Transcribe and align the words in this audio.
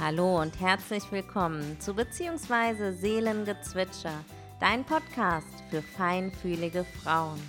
Hallo 0.00 0.40
und 0.40 0.58
herzlich 0.60 1.04
willkommen 1.12 1.78
zu 1.78 1.94
Beziehungsweise 1.94 2.92
Seelengezwitscher, 2.92 4.24
dein 4.58 4.84
Podcast 4.84 5.46
für 5.70 5.82
feinfühlige 5.82 6.84
Frauen. 6.84 7.40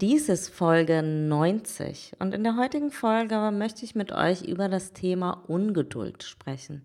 Dies 0.00 0.28
ist 0.28 0.50
Folge 0.50 1.02
90 1.02 2.12
und 2.20 2.32
in 2.32 2.44
der 2.44 2.56
heutigen 2.56 2.92
Folge 2.92 3.50
möchte 3.52 3.84
ich 3.84 3.96
mit 3.96 4.12
euch 4.12 4.42
über 4.42 4.68
das 4.68 4.92
Thema 4.92 5.42
Ungeduld 5.48 6.22
sprechen. 6.22 6.84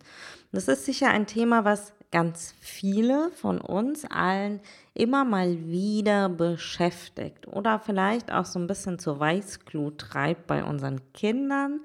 Das 0.51 0.67
ist 0.67 0.85
sicher 0.85 1.09
ein 1.09 1.27
Thema, 1.27 1.63
was 1.63 1.93
ganz 2.11 2.55
viele 2.59 3.29
von 3.35 3.61
uns 3.61 4.03
allen 4.05 4.61
immer 4.95 5.25
mal 5.25 5.67
wieder 5.67 6.27
beschäftigt 6.27 7.47
oder 7.47 7.77
vielleicht 7.77 8.31
auch 8.31 8.45
so 8.45 8.57
ein 8.57 8.65
bisschen 8.65 8.97
zur 8.97 9.19
Weißglut 9.19 9.99
treibt 9.99 10.47
bei 10.47 10.63
unseren 10.63 10.99
Kindern 11.13 11.81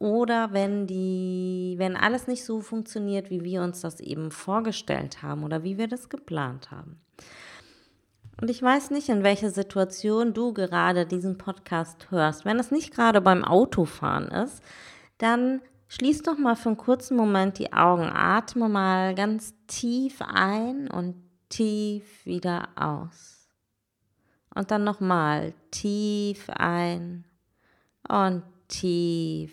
oder 0.00 0.52
wenn 0.52 0.88
die, 0.88 1.76
wenn 1.78 1.94
alles 1.94 2.26
nicht 2.26 2.44
so 2.44 2.60
funktioniert, 2.60 3.30
wie 3.30 3.44
wir 3.44 3.62
uns 3.62 3.80
das 3.80 4.00
eben 4.00 4.32
vorgestellt 4.32 5.22
haben 5.22 5.44
oder 5.44 5.62
wie 5.62 5.78
wir 5.78 5.86
das 5.86 6.08
geplant 6.08 6.72
haben. 6.72 6.98
Und 8.40 8.50
ich 8.50 8.60
weiß 8.60 8.90
nicht, 8.90 9.08
in 9.08 9.22
welcher 9.22 9.50
Situation 9.50 10.34
du 10.34 10.52
gerade 10.52 11.06
diesen 11.06 11.38
Podcast 11.38 12.10
hörst. 12.10 12.44
Wenn 12.44 12.58
es 12.58 12.70
nicht 12.70 12.92
gerade 12.92 13.20
beim 13.20 13.44
Autofahren 13.44 14.28
ist, 14.28 14.62
dann 15.18 15.60
schließ 15.88 16.22
doch 16.22 16.36
mal 16.36 16.56
für 16.56 16.70
einen 16.70 16.76
kurzen 16.76 17.16
Moment 17.16 17.58
die 17.58 17.72
Augen, 17.72 18.10
atme 18.12 18.68
mal 18.68 19.14
ganz 19.14 19.54
tief 19.66 20.20
ein 20.20 20.90
und 20.90 21.14
tief 21.48 22.26
wieder 22.26 22.68
aus. 22.74 23.48
Und 24.54 24.70
dann 24.70 24.84
nochmal 24.84 25.54
tief 25.70 26.48
ein 26.50 27.24
und 28.08 28.42
tief 28.68 29.52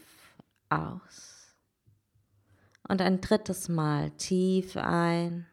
aus. 0.70 1.56
Und 2.88 3.02
ein 3.02 3.22
drittes 3.22 3.70
Mal 3.70 4.12
tief 4.12 4.76
ein 4.76 5.48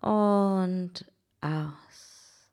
und 0.00 1.04
aus. 1.46 2.48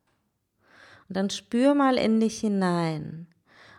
Und 1.10 1.18
dann 1.18 1.30
spür 1.30 1.76
mal 1.76 1.98
in 1.98 2.20
dich 2.20 2.40
hinein. 2.40 3.28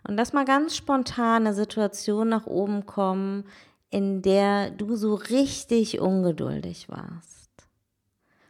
Und 0.07 0.17
lass 0.17 0.33
mal 0.33 0.45
ganz 0.45 0.77
spontan 0.77 1.47
eine 1.47 1.55
Situation 1.55 2.29
nach 2.29 2.47
oben 2.47 2.85
kommen, 2.87 3.45
in 3.91 4.23
der 4.23 4.71
du 4.71 4.97
so 4.97 5.15
richtig 5.15 6.01
ungeduldig 6.01 6.89
warst. 6.89 7.51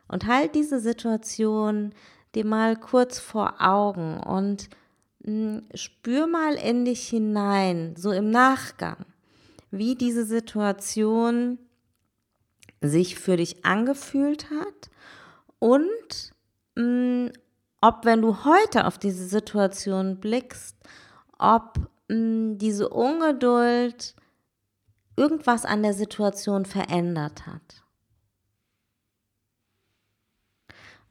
Und 0.09 0.27
halt 0.27 0.55
diese 0.55 0.81
Situation 0.81 1.95
dir 2.35 2.45
mal 2.45 2.77
kurz 2.77 3.19
vor 3.19 3.55
Augen 3.61 4.19
und 4.21 4.69
hm, 5.25 5.63
spür 5.75 6.27
mal 6.27 6.55
in 6.55 6.85
dich 6.85 7.09
hinein, 7.09 7.95
so 7.97 8.13
im 8.13 8.31
Nachgang, 8.31 9.07
wie 9.71 9.95
diese 9.95 10.25
Situation 10.25 11.59
sich 12.81 13.17
für 13.19 13.37
dich 13.37 13.65
angefühlt 13.65 14.51
hat 14.51 14.91
und 15.59 16.34
mh, 16.77 16.83
mm, 16.83 17.33
ob 17.81 18.05
wenn 18.05 18.23
du 18.23 18.45
heute 18.45 18.87
auf 18.87 18.99
diese 18.99 19.27
Situation 19.27 20.21
blickst, 20.21 20.77
ob 21.39 21.79
mh, 22.09 22.17
mm, 22.17 22.59
diese 22.59 22.89
Ungeduld 22.89 24.15
irgendwas 25.17 25.65
an 25.65 25.83
der 25.83 25.95
Situation 25.95 26.65
verändert 26.65 27.47
hat. 27.47 27.85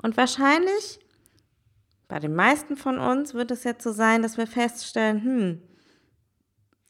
Und 0.02 0.18
wahrscheinlich, 0.18 1.00
bei 2.10 2.20
den 2.20 2.36
meisten 2.36 2.76
von 2.76 3.00
uns 3.00 3.34
wird 3.34 3.52
es 3.52 3.64
jetzt 3.64 3.84
so 3.84 3.92
sein, 3.92 4.22
dass 4.22 4.38
wir 4.38 4.48
feststellen, 4.48 5.24
hm, 5.24 5.62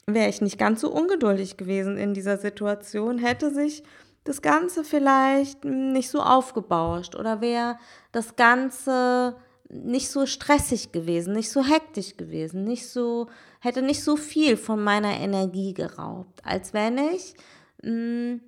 wäre 0.08 0.30
ich 0.30 0.42
nicht 0.42 0.58
ganz 0.58 0.81
so 0.81 0.92
ungeduldig 0.92 1.56
gewesen 1.56 1.98
in 1.98 2.14
dieser 2.14 2.38
Situation, 2.38 3.19
hätte 3.19 3.53
sich 3.53 3.84
das 4.24 4.42
Ganze 4.42 4.84
vielleicht 4.84 5.66
nicht 5.66 6.10
so 6.10 6.22
aufgebauscht 6.22 7.16
oder 7.16 7.42
wäre 7.42 7.78
das 8.12 8.36
Ganze 8.36 9.36
nicht 9.70 10.10
so 10.10 10.26
stressig 10.26 10.92
gewesen, 10.92 11.34
nicht 11.34 11.52
so 11.52 11.64
hektisch 11.64 12.16
gewesen, 12.16 12.64
nicht 12.64 12.88
so, 12.88 13.28
hätte 13.60 13.82
nicht 13.82 14.04
so 14.04 14.16
viel 14.16 14.56
von 14.56 14.84
meiner 14.84 15.14
Energie 15.20 15.74
geraubt, 15.74 16.42
als 16.46 16.74
wenn 16.74 16.98
ich 16.98 17.34
mh, 17.82 17.90
hm, 17.90 18.42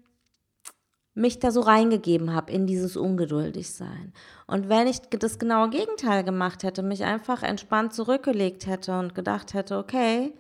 mich 1.16 1.40
da 1.40 1.50
so 1.50 1.62
reingegeben 1.62 2.34
habe 2.36 2.52
in 2.52 2.68
dieses 2.68 2.98
Ungeduldigsein. 2.98 4.14
Und 4.48 4.68
wenn 4.68 4.86
ich 4.88 5.00
das 5.00 5.40
genaue 5.40 5.70
Gegenteil 5.70 6.26
gemacht 6.26 6.64
hätte, 6.64 6.84
mich 6.84 7.06
einfach 7.06 7.42
entspannt 7.42 7.94
zurückgelegt 7.94 8.68
hätte 8.68 9.00
und 9.00 9.16
gedacht 9.16 9.54
hätte, 9.54 9.78
okay, 9.78 10.34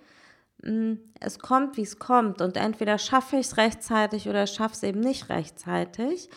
es 1.19 1.39
kommt, 1.39 1.77
wie 1.77 1.83
es 1.83 1.99
kommt 1.99 2.41
und 2.41 2.57
entweder 2.57 2.97
schaffe 2.97 3.37
ich 3.37 3.47
es 3.47 3.57
rechtzeitig 3.57 4.27
oder 4.27 4.47
schaffe 4.47 4.73
es 4.73 4.83
eben 4.83 4.99
nicht 4.99 5.29
rechtzeitig, 5.29 6.29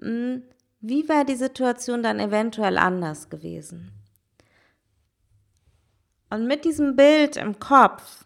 hm, 0.00 0.42
wie 0.80 1.08
wäre 1.08 1.24
die 1.24 1.36
Situation 1.36 2.02
dann 2.02 2.20
eventuell 2.20 2.78
anders 2.78 3.30
gewesen? 3.30 3.92
Und 6.30 6.46
mit 6.46 6.64
diesem 6.64 6.96
Bild 6.96 7.36
im 7.36 7.58
Kopf, 7.60 8.24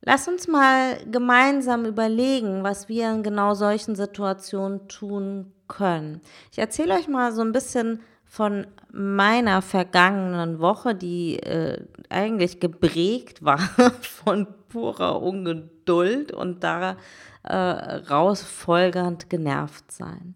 lass 0.00 0.26
uns 0.26 0.48
mal 0.48 0.98
gemeinsam 1.10 1.84
überlegen, 1.84 2.64
was 2.64 2.88
wir 2.88 3.10
in 3.10 3.22
genau 3.22 3.54
solchen 3.54 3.94
Situationen 3.94 4.88
tun 4.88 5.52
können. 5.68 6.20
Ich 6.50 6.58
erzähle 6.58 6.94
euch 6.94 7.08
mal 7.08 7.32
so 7.32 7.42
ein 7.42 7.52
bisschen 7.52 8.00
von 8.28 8.66
meiner 8.92 9.62
vergangenen 9.62 10.60
Woche, 10.60 10.94
die 10.94 11.38
äh, 11.38 11.82
eigentlich 12.10 12.60
geprägt 12.60 13.42
war 13.42 13.58
von 14.00 14.46
purer 14.68 15.20
Ungeduld 15.22 16.32
und 16.32 16.62
daraus 16.62 18.42
äh, 18.42 18.44
folgernd 18.44 19.30
genervt 19.30 19.90
sein. 19.90 20.34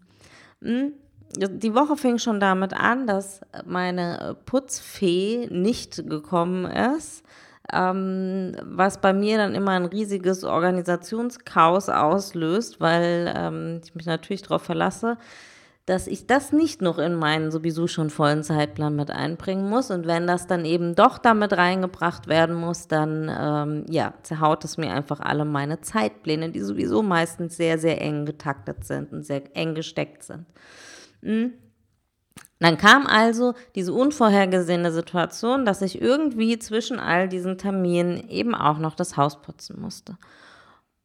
Hm? 0.61 0.93
Die 1.35 1.73
Woche 1.73 1.97
fing 1.97 2.19
schon 2.19 2.39
damit 2.39 2.73
an, 2.73 3.07
dass 3.07 3.41
meine 3.65 4.37
Putzfee 4.45 5.47
nicht 5.49 6.07
gekommen 6.07 6.65
ist, 6.65 7.23
ähm, 7.71 8.55
was 8.63 9.01
bei 9.01 9.13
mir 9.13 9.37
dann 9.37 9.55
immer 9.55 9.71
ein 9.71 9.85
riesiges 9.85 10.43
Organisationschaos 10.43 11.89
auslöst, 11.89 12.79
weil 12.79 13.33
ähm, 13.35 13.81
ich 13.83 13.95
mich 13.95 14.05
natürlich 14.05 14.43
darauf 14.43 14.61
verlasse, 14.61 15.17
dass 15.85 16.07
ich 16.07 16.27
das 16.27 16.53
nicht 16.53 16.81
noch 16.81 16.97
in 16.97 17.15
meinen 17.15 17.51
sowieso 17.51 17.87
schon 17.87 18.09
vollen 18.09 18.43
Zeitplan 18.43 18.95
mit 18.95 19.11
einbringen 19.11 19.69
muss. 19.69 19.91
Und 19.91 20.07
wenn 20.07 20.27
das 20.27 20.47
dann 20.47 20.63
eben 20.63 20.95
doch 20.95 21.17
damit 21.17 21.53
reingebracht 21.53 22.27
werden 22.27 22.55
muss, 22.55 22.87
dann 22.87 23.29
ähm, 23.29 23.85
ja, 23.89 24.13
zerhaut 24.23 24.63
es 24.63 24.77
mir 24.77 24.93
einfach 24.93 25.19
alle 25.19 25.43
meine 25.43 25.81
Zeitpläne, 25.81 26.51
die 26.51 26.61
sowieso 26.61 27.03
meistens 27.03 27.57
sehr, 27.57 27.77
sehr 27.77 28.01
eng 28.01 28.25
getaktet 28.25 28.85
sind 28.85 29.11
und 29.11 29.25
sehr 29.25 29.43
eng 29.57 29.75
gesteckt 29.75 30.23
sind. 30.23 30.45
Mhm. 31.21 31.53
Dann 32.59 32.77
kam 32.77 33.05
also 33.05 33.53
diese 33.75 33.91
unvorhergesehene 33.91 34.93
Situation, 34.93 35.65
dass 35.65 35.81
ich 35.81 36.01
irgendwie 36.01 36.57
zwischen 36.59 36.97
all 36.97 37.27
diesen 37.27 37.57
Terminen 37.57 38.29
eben 38.29 38.55
auch 38.55 38.77
noch 38.77 38.95
das 38.95 39.17
Haus 39.17 39.41
putzen 39.41 39.81
musste. 39.81 40.17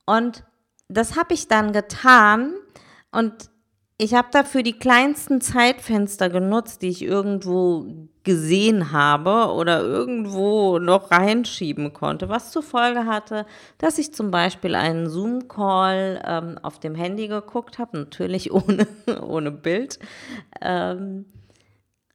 Und 0.07 0.45
das 0.87 1.17
habe 1.17 1.35
ich 1.35 1.49
dann 1.49 1.73
getan 1.73 2.55
und 3.11 3.51
ich 4.01 4.15
habe 4.15 4.29
dafür 4.31 4.63
die 4.63 4.79
kleinsten 4.79 5.41
Zeitfenster 5.41 6.31
genutzt, 6.31 6.83
die 6.83 6.89
ich 6.89 7.03
irgendwo 7.03 8.09
gesehen 8.23 8.93
habe 8.93 9.53
oder 9.53 9.81
irgendwo 9.81 10.79
noch 10.79 11.11
reinschieben 11.11 11.93
konnte, 11.93 12.29
was 12.29 12.53
zur 12.53 12.63
Folge 12.63 13.07
hatte, 13.07 13.45
dass 13.79 13.99
ich 13.99 14.15
zum 14.15 14.31
Beispiel 14.31 14.77
einen 14.77 15.09
Zoom-Call 15.09 16.23
ähm, 16.25 16.59
auf 16.63 16.79
dem 16.79 16.95
Handy 16.95 17.27
geguckt 17.27 17.81
habe, 17.81 17.99
natürlich 17.99 18.53
ohne, 18.53 18.87
ohne 19.21 19.51
Bild, 19.51 19.99
ähm, 20.61 21.25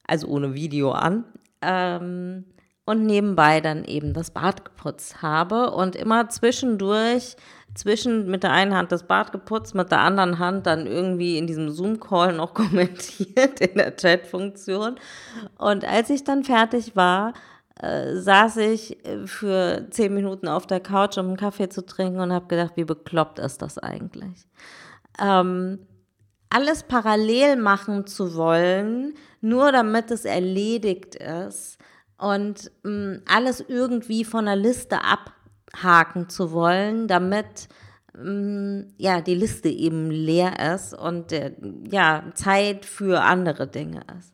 also 0.07 0.27
ohne 0.27 0.53
Video 0.53 0.91
an. 0.91 1.25
Ähm, 1.61 2.45
und 2.85 3.05
nebenbei 3.05 3.61
dann 3.61 3.85
eben 3.85 4.13
das 4.13 4.31
Bad 4.31 4.65
geputzt 4.65 5.21
habe 5.21 5.71
und 5.71 5.95
immer 5.95 6.29
zwischendurch 6.29 7.37
zwischen 7.75 8.29
mit 8.29 8.43
der 8.43 8.51
einen 8.51 8.75
Hand 8.75 8.91
das 8.91 9.07
Bad 9.07 9.31
geputzt, 9.31 9.75
mit 9.75 9.91
der 9.91 9.99
anderen 9.99 10.39
Hand 10.39 10.67
dann 10.67 10.85
irgendwie 10.85 11.37
in 11.37 11.47
diesem 11.47 11.71
Zoom-Call 11.71 12.33
noch 12.33 12.53
kommentiert 12.53 13.59
in 13.59 13.77
der 13.77 13.95
Chat-Funktion. 13.95 14.95
Und 15.57 15.85
als 15.85 16.09
ich 16.09 16.23
dann 16.23 16.43
fertig 16.43 16.95
war, 16.95 17.33
äh, 17.81 18.15
saß 18.15 18.57
ich 18.57 19.03
äh, 19.05 19.25
für 19.25 19.87
zehn 19.89 20.13
Minuten 20.13 20.47
auf 20.47 20.67
der 20.67 20.79
Couch, 20.79 21.17
um 21.17 21.27
einen 21.27 21.37
Kaffee 21.37 21.69
zu 21.69 21.85
trinken 21.85 22.19
und 22.19 22.31
habe 22.31 22.47
gedacht, 22.47 22.73
wie 22.75 22.83
bekloppt 22.83 23.39
ist 23.39 23.61
das 23.61 23.79
eigentlich? 23.79 24.47
Ähm, 25.19 25.79
alles 26.49 26.83
parallel 26.83 27.55
machen 27.55 28.05
zu 28.05 28.35
wollen, 28.35 29.15
nur 29.41 29.71
damit 29.71 30.11
es 30.11 30.25
erledigt 30.25 31.15
ist 31.15 31.79
und 32.17 32.71
mh, 32.83 32.91
mm, 32.91 33.21
alles 33.25 33.65
irgendwie 33.67 34.23
von 34.23 34.45
der 34.45 34.55
Liste 34.55 35.03
ab 35.03 35.33
haken 35.81 36.29
zu 36.29 36.51
wollen, 36.51 37.07
damit 37.07 37.67
mm, 38.15 38.81
ja, 38.97 39.21
die 39.21 39.35
Liste 39.35 39.69
eben 39.69 40.11
leer 40.11 40.73
ist 40.73 40.93
und 40.93 41.31
äh, 41.31 41.53
ja, 41.89 42.23
Zeit 42.33 42.85
für 42.85 43.21
andere 43.21 43.67
Dinge 43.67 44.01
ist. 44.17 44.33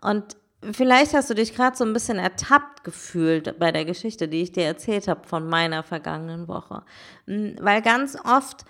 Und 0.00 0.36
vielleicht 0.72 1.14
hast 1.14 1.30
du 1.30 1.34
dich 1.34 1.54
gerade 1.54 1.76
so 1.76 1.84
ein 1.84 1.92
bisschen 1.92 2.18
ertappt 2.18 2.84
gefühlt 2.84 3.58
bei 3.58 3.72
der 3.72 3.84
Geschichte, 3.84 4.28
die 4.28 4.42
ich 4.42 4.52
dir 4.52 4.64
erzählt 4.64 5.08
habe 5.08 5.26
von 5.26 5.48
meiner 5.48 5.82
vergangenen 5.82 6.48
Woche. 6.48 6.82
Mm, 7.26 7.52
weil 7.60 7.82
ganz 7.82 8.16
oft 8.24 8.64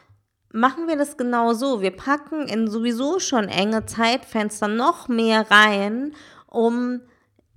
machen 0.52 0.88
wir 0.88 0.96
das 0.96 1.16
genau 1.16 1.52
so. 1.52 1.82
Wir 1.82 1.94
packen 1.94 2.48
in 2.48 2.68
sowieso 2.68 3.18
schon 3.18 3.48
enge 3.48 3.86
Zeitfenster 3.86 4.68
noch 4.68 5.08
mehr 5.08 5.50
rein, 5.50 6.14
um 6.46 7.02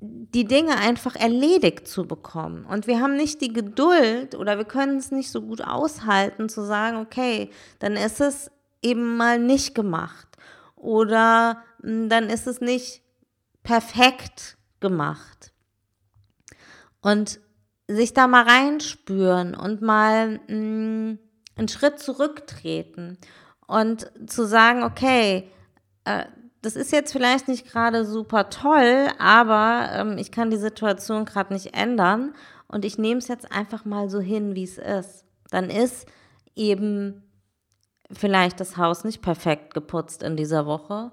die 0.03 0.45
Dinge 0.45 0.77
einfach 0.77 1.15
erledigt 1.15 1.87
zu 1.87 2.07
bekommen. 2.07 2.65
Und 2.65 2.87
wir 2.87 2.99
haben 2.99 3.15
nicht 3.15 3.39
die 3.39 3.53
Geduld 3.53 4.33
oder 4.33 4.57
wir 4.57 4.65
können 4.65 4.97
es 4.97 5.11
nicht 5.11 5.29
so 5.29 5.41
gut 5.41 5.61
aushalten 5.61 6.49
zu 6.49 6.65
sagen, 6.65 6.97
okay, 6.97 7.51
dann 7.77 7.95
ist 7.95 8.19
es 8.19 8.49
eben 8.81 9.15
mal 9.15 9.37
nicht 9.37 9.75
gemacht. 9.75 10.27
Oder 10.75 11.61
hm, 11.81 12.09
dann 12.09 12.29
ist 12.29 12.47
es 12.47 12.61
nicht 12.61 13.03
perfekt 13.61 14.57
gemacht. 14.79 15.53
Und 17.01 17.39
sich 17.87 18.13
da 18.13 18.27
mal 18.27 18.43
reinspüren 18.43 19.53
und 19.53 19.83
mal 19.83 20.39
mh, 20.39 20.39
hm, 20.47 21.19
einen 21.55 21.67
Schritt 21.67 21.99
zurücktreten 21.99 23.19
und 23.67 24.11
zu 24.25 24.47
sagen, 24.47 24.81
okay, 24.83 25.51
äh, 26.05 26.25
das 26.61 26.75
ist 26.75 26.91
jetzt 26.91 27.11
vielleicht 27.11 27.47
nicht 27.47 27.71
gerade 27.71 28.05
super 28.05 28.49
toll, 28.49 29.07
aber 29.17 29.89
ähm, 29.93 30.17
ich 30.17 30.31
kann 30.31 30.51
die 30.51 30.57
Situation 30.57 31.25
gerade 31.25 31.53
nicht 31.53 31.75
ändern 31.75 32.33
und 32.67 32.85
ich 32.85 32.97
nehme 32.97 33.19
es 33.19 33.27
jetzt 33.27 33.51
einfach 33.51 33.83
mal 33.83 34.09
so 34.09 34.19
hin, 34.19 34.55
wie 34.55 34.63
es 34.63 34.77
ist. 34.77 35.25
Dann 35.49 35.69
ist 35.69 36.07
eben 36.55 37.23
vielleicht 38.11 38.59
das 38.59 38.77
Haus 38.77 39.03
nicht 39.03 39.21
perfekt 39.21 39.73
geputzt 39.73 40.21
in 40.21 40.37
dieser 40.37 40.65
Woche, 40.65 41.11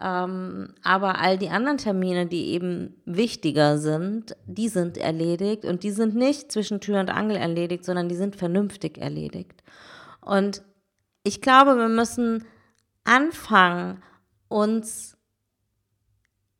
ähm, 0.00 0.74
aber 0.82 1.20
all 1.20 1.38
die 1.38 1.50
anderen 1.50 1.78
Termine, 1.78 2.26
die 2.26 2.48
eben 2.48 3.00
wichtiger 3.04 3.78
sind, 3.78 4.36
die 4.46 4.68
sind 4.68 4.96
erledigt 4.96 5.64
und 5.64 5.82
die 5.82 5.90
sind 5.90 6.14
nicht 6.14 6.50
zwischen 6.52 6.80
Tür 6.80 7.00
und 7.00 7.10
Angel 7.10 7.36
erledigt, 7.36 7.84
sondern 7.84 8.08
die 8.08 8.16
sind 8.16 8.36
vernünftig 8.36 8.98
erledigt. 8.98 9.62
Und 10.20 10.62
ich 11.24 11.40
glaube, 11.40 11.76
wir 11.76 11.88
müssen 11.88 12.44
anfangen, 13.04 14.02
uns 14.48 15.16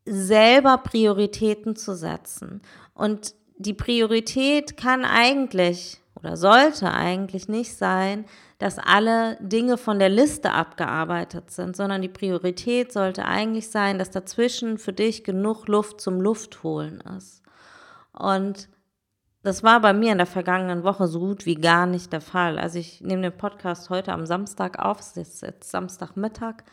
selber 0.04 0.78
Prioritäten 0.78 1.76
zu 1.76 1.94
setzen. 1.94 2.62
Und 2.94 3.34
die 3.56 3.74
Priorität 3.74 4.76
kann 4.76 5.04
eigentlich 5.04 6.00
oder 6.14 6.36
sollte 6.36 6.90
eigentlich 6.92 7.48
nicht 7.48 7.76
sein, 7.76 8.24
dass 8.58 8.78
alle 8.78 9.36
Dinge 9.40 9.76
von 9.76 10.00
der 10.00 10.08
Liste 10.08 10.52
abgearbeitet 10.52 11.50
sind, 11.50 11.76
sondern 11.76 12.02
die 12.02 12.08
Priorität 12.08 12.92
sollte 12.92 13.24
eigentlich 13.24 13.70
sein, 13.70 13.98
dass 13.98 14.10
dazwischen 14.10 14.78
für 14.78 14.92
dich 14.92 15.22
genug 15.22 15.68
Luft 15.68 16.00
zum 16.00 16.20
Luftholen 16.20 17.00
ist. 17.16 17.42
Und 18.12 18.68
das 19.44 19.62
war 19.62 19.80
bei 19.80 19.92
mir 19.92 20.10
in 20.10 20.18
der 20.18 20.26
vergangenen 20.26 20.82
Woche 20.82 21.06
so 21.06 21.20
gut 21.20 21.46
wie 21.46 21.54
gar 21.54 21.86
nicht 21.86 22.12
der 22.12 22.20
Fall. 22.20 22.58
Also 22.58 22.80
ich 22.80 23.00
nehme 23.00 23.22
den 23.22 23.36
Podcast 23.36 23.88
heute 23.88 24.12
am 24.12 24.26
Samstag 24.26 24.80
auf, 24.80 24.98
es 24.98 25.16
ist 25.16 25.42
jetzt 25.42 25.70
Samstagmittag 25.70 26.64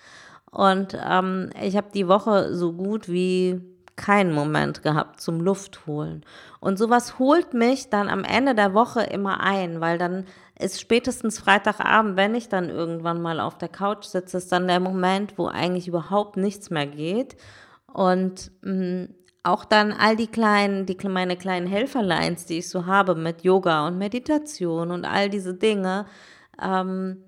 und 0.55 0.97
ähm, 1.05 1.49
ich 1.61 1.75
habe 1.75 1.87
die 1.93 2.07
Woche 2.07 2.55
so 2.55 2.71
gut 2.71 3.09
wie 3.09 3.59
keinen 3.97 4.33
Moment 4.33 4.83
gehabt 4.83 5.19
zum 5.19 5.41
Luftholen. 5.41 6.25
Und 6.61 6.77
sowas 6.77 7.19
holt 7.19 7.53
mich 7.53 7.89
dann 7.89 8.07
am 8.07 8.23
Ende 8.23 8.55
der 8.55 8.73
Woche 8.73 9.01
immer 9.01 9.41
ein, 9.41 9.81
weil 9.81 9.97
dann 9.97 10.23
ist 10.57 10.79
spätestens 10.79 11.39
Freitagabend, 11.39 12.15
wenn 12.15 12.35
ich 12.35 12.47
dann 12.47 12.69
irgendwann 12.69 13.21
mal 13.21 13.41
auf 13.41 13.57
der 13.57 13.67
Couch 13.67 14.05
sitze, 14.05 14.37
ist 14.37 14.49
dann 14.53 14.67
der 14.67 14.79
Moment, 14.79 15.37
wo 15.37 15.47
eigentlich 15.47 15.89
überhaupt 15.89 16.37
nichts 16.37 16.69
mehr 16.69 16.87
geht. 16.87 17.35
Und 17.91 18.49
mh, 18.61 18.71
mm, 18.71 19.07
auch 19.43 19.65
dann 19.65 19.91
all 19.91 20.15
die 20.15 20.27
kleinen, 20.27 20.85
die 20.85 20.97
meine 21.09 21.35
kleinen 21.35 21.67
Helferlines, 21.67 22.45
die 22.45 22.59
ich 22.59 22.69
so 22.69 22.85
habe 22.85 23.15
mit 23.15 23.43
Yoga 23.43 23.87
und 23.87 23.97
Meditation 23.97 24.89
und 24.89 25.03
all 25.03 25.29
diese 25.29 25.53
Dinge, 25.53 26.05
ähm, 26.63 27.25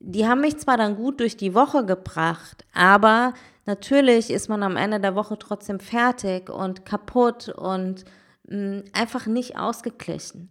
die 0.00 0.26
haben 0.26 0.40
mich 0.40 0.58
zwar 0.58 0.76
dann 0.76 0.96
gut 0.96 1.20
durch 1.20 1.36
die 1.36 1.54
Woche 1.54 1.84
gebracht, 1.84 2.64
aber 2.72 3.34
natürlich 3.66 4.30
ist 4.30 4.48
man 4.48 4.62
am 4.62 4.76
Ende 4.76 5.00
der 5.00 5.14
Woche 5.14 5.38
trotzdem 5.38 5.80
fertig 5.80 6.50
und 6.50 6.84
kaputt 6.84 7.48
und 7.48 8.04
mh, 8.48 8.56
mm, 8.56 8.84
einfach 8.92 9.26
nicht 9.26 9.58
ausgeglichen. 9.58 10.50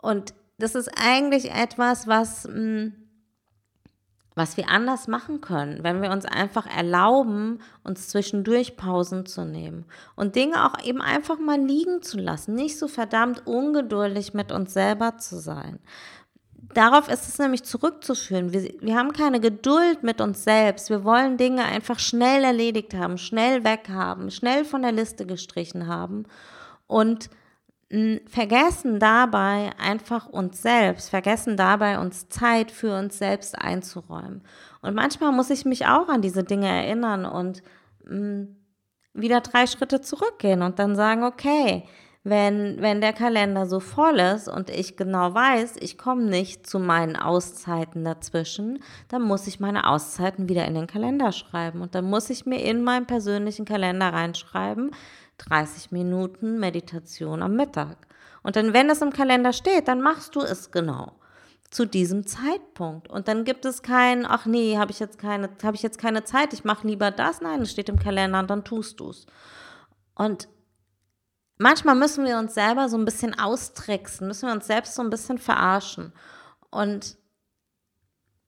Und 0.00 0.34
das 0.58 0.74
ist 0.74 0.90
eigentlich 0.96 1.50
etwas, 1.50 2.06
was, 2.06 2.46
mh, 2.46 2.54
mm, 2.54 2.92
was 4.36 4.56
wir 4.56 4.68
anders 4.68 5.06
machen 5.06 5.40
können, 5.40 5.84
wenn 5.84 6.02
wir 6.02 6.10
uns 6.10 6.24
einfach 6.24 6.66
erlauben, 6.66 7.60
uns 7.84 8.08
zwischendurch 8.08 8.76
Pausen 8.76 9.26
zu 9.26 9.44
nehmen 9.44 9.84
und 10.16 10.34
Dinge 10.34 10.66
auch 10.66 10.84
eben 10.84 11.00
einfach 11.00 11.38
mal 11.38 11.60
liegen 11.60 12.02
zu 12.02 12.18
lassen, 12.18 12.54
nicht 12.54 12.76
so 12.76 12.88
verdammt 12.88 13.46
ungeduldig 13.46 14.34
mit 14.34 14.50
uns 14.50 14.72
selber 14.72 15.18
zu 15.18 15.38
sein. 15.38 15.78
Darauf 16.72 17.08
ist 17.08 17.28
es 17.28 17.38
nämlich 17.38 17.64
zurückzuführen. 17.64 18.52
Wir, 18.52 18.72
wir 18.80 18.96
haben 18.96 19.12
keine 19.12 19.40
Geduld 19.40 20.02
mit 20.02 20.20
uns 20.20 20.44
selbst. 20.44 20.88
Wir 20.88 21.04
wollen 21.04 21.36
Dinge 21.36 21.64
einfach 21.64 21.98
schnell 21.98 22.44
erledigt 22.44 22.94
haben, 22.94 23.18
schnell 23.18 23.64
weghaben, 23.64 24.30
schnell 24.30 24.64
von 24.64 24.82
der 24.82 24.92
Liste 24.92 25.26
gestrichen 25.26 25.86
haben 25.86 26.24
und 26.86 27.28
mh, 27.90 28.20
vergessen 28.26 28.98
dabei 28.98 29.72
einfach 29.78 30.26
uns 30.26 30.62
selbst, 30.62 31.10
vergessen 31.10 31.56
dabei 31.56 31.98
uns 31.98 32.28
Zeit 32.28 32.70
für 32.70 32.96
uns 32.98 33.18
selbst 33.18 33.58
einzuräumen. 33.58 34.42
Und 34.80 34.94
manchmal 34.94 35.32
muss 35.32 35.50
ich 35.50 35.64
mich 35.64 35.86
auch 35.86 36.08
an 36.08 36.22
diese 36.22 36.44
Dinge 36.44 36.68
erinnern 36.68 37.26
und 37.26 37.62
mh, 38.04 38.46
wieder 39.12 39.40
drei 39.40 39.66
Schritte 39.66 40.00
zurückgehen 40.00 40.62
und 40.62 40.78
dann 40.78 40.96
sagen, 40.96 41.24
okay, 41.24 41.84
wenn, 42.24 42.80
wenn 42.80 43.02
der 43.02 43.12
Kalender 43.12 43.66
so 43.66 43.80
voll 43.80 44.18
ist 44.18 44.48
und 44.48 44.70
ich 44.70 44.96
genau 44.96 45.34
weiß, 45.34 45.76
ich 45.80 45.98
komme 45.98 46.24
nicht 46.24 46.66
zu 46.66 46.78
meinen 46.78 47.16
Auszeiten 47.16 48.02
dazwischen, 48.02 48.82
dann 49.08 49.20
muss 49.20 49.46
ich 49.46 49.60
meine 49.60 49.86
Auszeiten 49.86 50.48
wieder 50.48 50.64
in 50.64 50.74
den 50.74 50.86
Kalender 50.86 51.32
schreiben. 51.32 51.82
Und 51.82 51.94
dann 51.94 52.06
muss 52.06 52.30
ich 52.30 52.46
mir 52.46 52.62
in 52.62 52.82
meinen 52.82 53.04
persönlichen 53.04 53.66
Kalender 53.66 54.14
reinschreiben, 54.14 54.92
30 55.36 55.92
Minuten 55.92 56.58
Meditation 56.58 57.42
am 57.42 57.56
Mittag. 57.56 57.98
Und 58.42 58.56
dann, 58.56 58.72
wenn 58.72 58.88
es 58.88 59.02
im 59.02 59.12
Kalender 59.12 59.52
steht, 59.52 59.86
dann 59.86 60.00
machst 60.00 60.34
du 60.34 60.40
es 60.40 60.70
genau 60.70 61.12
zu 61.70 61.86
diesem 61.86 62.26
Zeitpunkt. 62.26 63.10
Und 63.10 63.28
dann 63.28 63.44
gibt 63.44 63.66
es 63.66 63.82
kein, 63.82 64.24
ach 64.24 64.46
nee, 64.46 64.78
habe 64.78 64.92
ich 64.92 64.98
jetzt 65.00 65.18
keine, 65.18 65.50
habe 65.62 65.76
ich 65.76 65.82
jetzt 65.82 65.98
keine 65.98 66.24
Zeit, 66.24 66.54
ich 66.54 66.64
mache 66.64 66.86
lieber 66.86 67.10
das. 67.10 67.42
Nein, 67.42 67.60
es 67.60 67.70
steht 67.70 67.90
im 67.90 67.98
Kalender 67.98 68.38
und 68.38 68.48
dann 68.48 68.64
tust 68.64 69.00
du 69.00 69.10
es. 69.10 69.26
Und 70.14 70.48
manchmal 71.64 71.94
müssen 71.94 72.26
wir 72.26 72.36
uns 72.36 72.52
selber 72.52 72.90
so 72.90 72.98
ein 72.98 73.06
bisschen 73.06 73.38
austricksen, 73.38 74.28
müssen 74.28 74.48
wir 74.48 74.54
uns 74.54 74.66
selbst 74.66 74.94
so 74.94 75.02
ein 75.02 75.08
bisschen 75.08 75.38
verarschen. 75.38 76.12
Und 76.70 77.16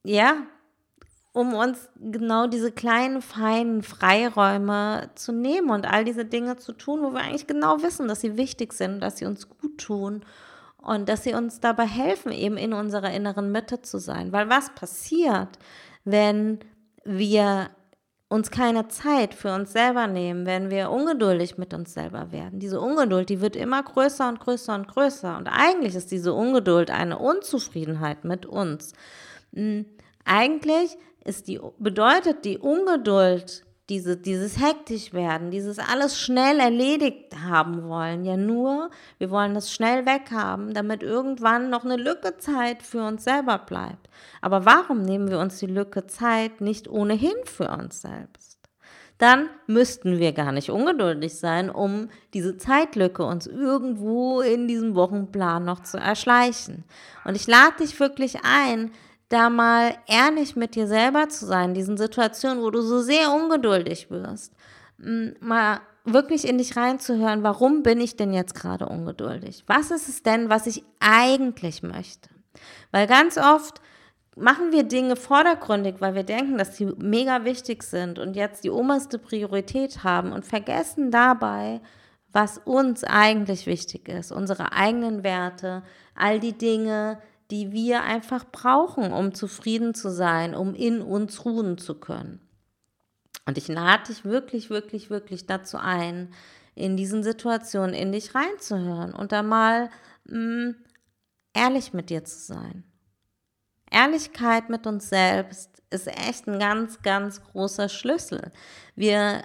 ja, 0.05 0.35
um 1.33 1.55
uns 1.55 1.89
genau 1.97 2.47
diese 2.47 2.73
kleinen, 2.73 3.23
feinen 3.23 3.83
Freiräume 3.83 5.11
zu 5.15 5.33
nehmen 5.33 5.71
und 5.71 5.91
all 5.91 6.05
diese 6.05 6.27
Dinge 6.27 6.57
zu 6.57 6.75
tun, 6.75 7.03
wo 7.03 7.13
wir 7.13 7.21
eigentlich 7.21 7.47
genau 7.47 7.83
wissen, 7.83 8.07
dass 8.07 8.21
sie 8.21 8.37
wichtig 8.37 8.75
sind, 8.75 9.01
dass 9.01 9.17
sie 9.17 9.25
uns 9.25 9.49
gut 9.49 9.79
tun 9.79 10.23
und 10.77 11.09
dass 11.09 11.25
sie 11.25 11.33
uns 11.33 11.59
dabei 11.61 11.87
helfen, 11.87 12.33
eben 12.33 12.59
in 12.59 12.75
unserer 12.75 13.13
inneren 13.13 13.51
Mitte 13.51 13.81
zu 13.81 13.99
sein. 13.99 14.31
Weil 14.33 14.51
was 14.51 14.75
passiert, 14.75 15.59
wenn 16.05 16.61
wir 17.05 17.71
uns 18.29 18.51
keine 18.51 18.89
Zeit 18.89 19.35
für 19.35 19.55
uns 19.55 19.73
selber 19.73 20.07
nehmen, 20.07 20.47
wenn 20.47 20.71
wir 20.71 20.91
ungeduldig 20.91 21.59
mit 21.59 21.73
uns 21.73 21.95
selber 21.95 22.33
werden. 22.33 22.59
Diese 22.59 22.81
Ungeduld, 22.81 23.29
die 23.29 23.41
wird 23.41 23.55
immer 23.55 23.83
größer 23.83 24.29
und 24.29 24.41
größer 24.41 24.75
und 24.75 24.89
größer. 24.89 25.37
Und 25.37 25.47
eigentlich 25.47 25.95
ist 25.95 26.11
diese 26.11 26.35
Ungeduld 26.35 26.91
eine 26.91 27.19
Unzufriedenheit 27.19 28.25
mit 28.25 28.45
uns. 28.45 28.95
Hm, 29.55 29.87
eigentlich 30.25 30.97
ist 31.25 31.49
die, 31.49 31.61
bedeutet 31.79 32.45
die 32.45 32.59
Ungeduld 32.59 33.66
diese, 33.89 34.17
dieses 34.17 34.61
hektisch 34.61 35.13
werden, 35.13 35.51
dieses 35.51 35.79
alles 35.79 36.19
schnell 36.19 36.59
erledigt 36.59 37.37
haben 37.45 37.89
wollen. 37.89 38.25
Ja 38.25 38.37
nur, 38.37 38.91
wir 39.19 39.31
wollen 39.31 39.55
das 39.55 39.73
schnell 39.73 40.07
weghaben, 40.07 40.75
damit 40.75 41.03
irgendwann 41.03 41.71
noch 41.71 41.85
eine 41.85 41.97
Lücke 41.97 42.37
Zeit 42.39 42.83
für 42.83 43.07
uns 43.07 43.23
selber 43.25 43.59
bleibt. 43.59 44.09
Aber 44.41 44.65
warum 44.65 45.03
nehmen 45.03 45.31
wir 45.31 45.39
uns 45.39 45.59
die 45.59 45.67
Lücke 45.67 46.07
Zeit 46.07 46.61
nicht 46.61 46.89
ohnehin 46.89 47.37
für 47.45 47.69
uns 47.69 48.03
selbst? 48.03 48.57
Dann 49.19 49.49
müssten 49.67 50.19
wir 50.19 50.33
gar 50.33 50.53
nicht 50.53 50.71
ungeduldig 50.71 51.39
sein, 51.39 51.71
um 51.71 52.09
diese 52.35 52.59
Zeitlücke 52.59 53.25
uns 53.25 53.47
irgendwo 53.47 54.43
in 54.43 54.69
diesem 54.69 54.95
Wochenplan 54.95 55.65
noch 55.65 55.83
zu 55.83 55.97
erschleichen. 55.97 56.85
Und 57.25 57.35
ich 57.35 57.47
lade 57.47 57.79
dich 57.81 57.99
wirklich 57.99 58.41
ein, 58.43 58.91
da 59.29 59.51
mal 59.51 59.95
ehrlich 60.07 60.57
mit 60.57 60.75
dir 60.75 60.87
selber 60.87 61.29
zu 61.29 61.47
sein, 61.47 61.75
diesen 61.75 61.97
Situationen, 61.97 62.63
wo 62.63 62.71
du 62.71 62.81
so 62.81 63.01
sehr 63.01 63.33
ungeduldig 63.33 64.11
wirst, 64.11 64.53
mal 65.41 65.81
wirklich 66.05 66.47
in 66.47 66.59
dich 66.59 66.77
reinzuhören, 66.77 67.43
warum 67.43 67.83
bin 67.83 68.01
ich 68.01 68.17
denn 68.17 68.33
jetzt 68.33 68.55
gerade 68.55 68.87
ungeduldig? 68.87 69.65
Was 69.67 69.91
ist 69.91 70.09
es 70.09 70.23
denn, 70.23 70.49
was 70.49 70.67
ich 70.67 70.85
eigentlich 71.01 71.83
möchte? 71.83 72.31
Weil 72.93 73.07
ganz 73.07 73.37
oft 73.37 73.81
machen 74.37 74.71
wir 74.71 74.85
Dinge 74.85 75.17
vordergründig, 75.17 75.97
weil 75.99 76.15
wir 76.15 76.23
denken, 76.23 76.59
dass 76.59 76.77
sie 76.77 76.87
mega 76.99 77.45
wichtig 77.45 77.83
sind 77.83 78.19
und 78.19 78.37
jetzt 78.37 78.63
die 78.63 78.71
oberste 78.71 79.19
Priorität 79.19 80.05
haben 80.05 80.33
und 80.33 80.47
vergessen 80.47 81.11
dabei, 81.11 81.81
was 82.33 82.59
uns 82.59 83.03
eigentlich 83.03 83.67
wichtig 83.67 84.09
ist, 84.09 84.31
unsere 84.31 84.73
eigenen 84.73 85.25
Werte, 85.25 85.83
all 86.15 86.39
die 86.39 86.53
Dinge, 86.53 87.19
die 87.51 87.73
wir 87.73 88.03
einfach 88.03 88.45
brauchen, 88.51 89.13
um 89.13 89.35
zufrieden 89.35 89.95
zu 89.95 90.11
sein, 90.11 90.55
um 90.55 90.75
in 90.75 91.01
uns 91.01 91.45
ruhen 91.45 91.79
zu 91.79 91.95
können. 91.95 92.41
Und 93.47 93.59
ich 93.59 93.69
lade 93.69 94.05
dich 94.09 94.25
wirklich, 94.25 94.71
wirklich, 94.71 95.11
wirklich 95.11 95.47
dazu 95.47 95.79
ein, 95.79 96.33
in 96.75 96.97
diesen 96.97 97.23
Situationen 97.23 97.95
in 97.95 98.13
dich 98.13 98.35
reinzuhören 98.35 99.15
und 99.15 99.33
da 99.33 99.43
mal 99.43 99.89
mh, 100.25 100.39
mm, 100.39 100.77
ehrlich 101.55 101.93
mit 101.93 102.11
dir 102.11 102.25
zu 102.25 102.39
sein. 102.39 102.85
Ehrlichkeit 103.91 104.69
mit 104.69 104.87
uns 104.87 105.09
selbst 105.09 105.83
ist 105.91 106.09
echt 106.09 106.47
ein 106.47 106.59
ganz, 106.59 107.03
ganz 107.03 107.43
großer 107.43 107.89
Schlüssel. 107.89 108.53
Wir, 108.95 109.43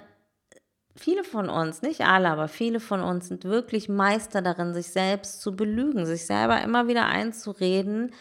viele 0.94 1.24
von 1.24 1.48
uns, 1.48 1.82
nicht 1.82 2.02
alle, 2.02 2.30
aber 2.30 2.48
viele 2.48 2.80
von 2.80 3.00
uns 3.00 3.28
sind 3.28 3.44
wirklich 3.44 3.88
Meister 3.88 4.42
darin, 4.42 4.74
sich 4.74 4.88
selbst 4.88 5.40
zu 5.40 5.56
belügen, 5.56 6.06
sich 6.06 6.26
selber 6.26 6.60
immer 6.62 6.88
wieder 6.88 7.06
einzureden, 7.06 8.12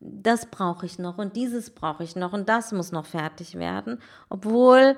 das 0.00 0.46
brauche 0.46 0.86
ich 0.86 0.98
noch 0.98 1.18
und 1.18 1.36
dieses 1.36 1.70
brauche 1.70 2.04
ich 2.04 2.16
noch 2.16 2.32
und 2.32 2.48
das 2.48 2.72
muss 2.72 2.92
noch 2.92 3.06
fertig 3.06 3.56
werden, 3.56 4.00
obwohl 4.28 4.96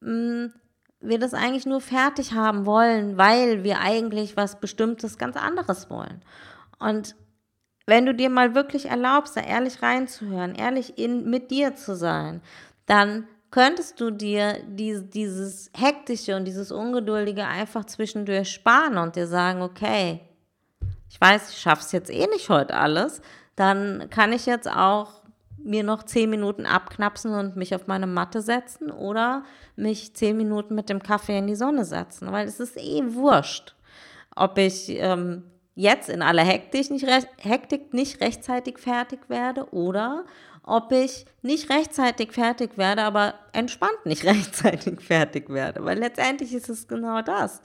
mh, 0.00 0.46
mm, 0.46 0.52
wir 1.00 1.18
das 1.18 1.34
eigentlich 1.34 1.66
nur 1.66 1.80
fertig 1.80 2.32
haben 2.32 2.64
wollen, 2.64 3.18
weil 3.18 3.62
wir 3.62 3.80
eigentlich 3.80 4.36
was 4.36 4.58
Bestimmtes 4.58 5.18
ganz 5.18 5.36
anderes 5.36 5.90
wollen. 5.90 6.22
Und 6.78 7.14
wenn 7.86 8.06
du 8.06 8.14
dir 8.14 8.30
mal 8.30 8.54
wirklich 8.54 8.86
erlaubst, 8.86 9.36
da 9.36 9.42
ehrlich 9.42 9.82
reinzuhören, 9.82 10.54
ehrlich 10.54 10.98
in, 10.98 11.28
mit 11.28 11.50
dir 11.50 11.74
zu 11.74 11.94
sein, 11.94 12.40
dann 12.86 13.28
könntest 13.54 14.00
du 14.00 14.10
dir 14.10 14.64
die, 14.66 15.00
dieses 15.08 15.70
Hektische 15.76 16.34
und 16.34 16.44
dieses 16.44 16.72
Ungeduldige 16.72 17.46
einfach 17.46 17.84
zwischendurch 17.84 18.50
sparen 18.50 18.98
und 18.98 19.14
dir 19.14 19.28
sagen, 19.28 19.62
okay, 19.62 20.22
ich 21.08 21.20
weiß, 21.20 21.50
ich 21.50 21.58
schaffe 21.58 21.82
es 21.82 21.92
jetzt 21.92 22.10
eh 22.10 22.26
nicht 22.26 22.48
heute 22.48 22.74
alles, 22.74 23.22
dann 23.54 24.10
kann 24.10 24.32
ich 24.32 24.46
jetzt 24.46 24.68
auch 24.68 25.22
mir 25.56 25.84
noch 25.84 26.02
zehn 26.02 26.30
Minuten 26.30 26.66
abknapsen 26.66 27.32
und 27.32 27.54
mich 27.54 27.76
auf 27.76 27.86
meine 27.86 28.08
Matte 28.08 28.42
setzen 28.42 28.90
oder 28.90 29.44
mich 29.76 30.16
zehn 30.16 30.36
Minuten 30.36 30.74
mit 30.74 30.88
dem 30.88 31.00
Kaffee 31.00 31.38
in 31.38 31.46
die 31.46 31.54
Sonne 31.54 31.84
setzen, 31.84 32.32
weil 32.32 32.48
es 32.48 32.58
ist 32.58 32.76
eh 32.76 33.14
wurscht, 33.14 33.76
ob 34.34 34.58
ich 34.58 34.88
ähm, 34.88 35.44
jetzt 35.76 36.08
in 36.08 36.22
aller 36.22 36.42
Hektik 36.42 36.90
nicht, 36.90 37.06
Hektik 37.38 37.94
nicht 37.94 38.20
rechtzeitig 38.20 38.80
fertig 38.80 39.20
werde 39.28 39.72
oder 39.72 40.24
ob 40.64 40.92
ich 40.92 41.26
nicht 41.42 41.70
rechtzeitig 41.70 42.32
fertig 42.32 42.76
werde, 42.76 43.02
aber 43.02 43.34
entspannt 43.52 44.04
nicht 44.06 44.24
rechtzeitig 44.24 45.00
fertig 45.00 45.48
werde. 45.50 45.84
Weil 45.84 45.98
letztendlich 45.98 46.54
ist 46.54 46.68
es 46.68 46.88
genau 46.88 47.22
das. 47.22 47.62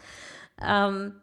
Ähm, 0.62 1.14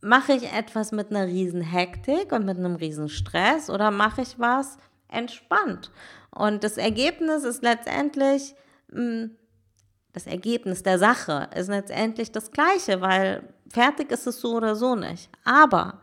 mache 0.00 0.34
ich 0.34 0.52
etwas 0.52 0.92
mit 0.92 1.10
einer 1.10 1.26
riesen 1.26 1.62
Hektik 1.62 2.32
und 2.32 2.44
mit 2.44 2.58
einem 2.58 2.76
riesen 2.76 3.08
Stress 3.08 3.68
oder 3.70 3.90
mache 3.90 4.22
ich 4.22 4.38
was 4.38 4.78
entspannt? 5.08 5.90
Und 6.30 6.62
das 6.64 6.76
Ergebnis 6.76 7.44
ist 7.44 7.62
letztendlich, 7.62 8.54
hm, 8.92 9.36
das 10.12 10.26
Ergebnis 10.26 10.82
der 10.82 10.98
Sache 10.98 11.48
ist 11.54 11.68
letztendlich 11.68 12.30
das 12.30 12.52
gleiche, 12.52 13.00
weil 13.00 13.42
fertig 13.68 14.10
ist 14.12 14.26
es 14.26 14.40
so 14.40 14.54
oder 14.54 14.76
so 14.76 14.94
nicht. 14.94 15.28
Aber 15.44 16.00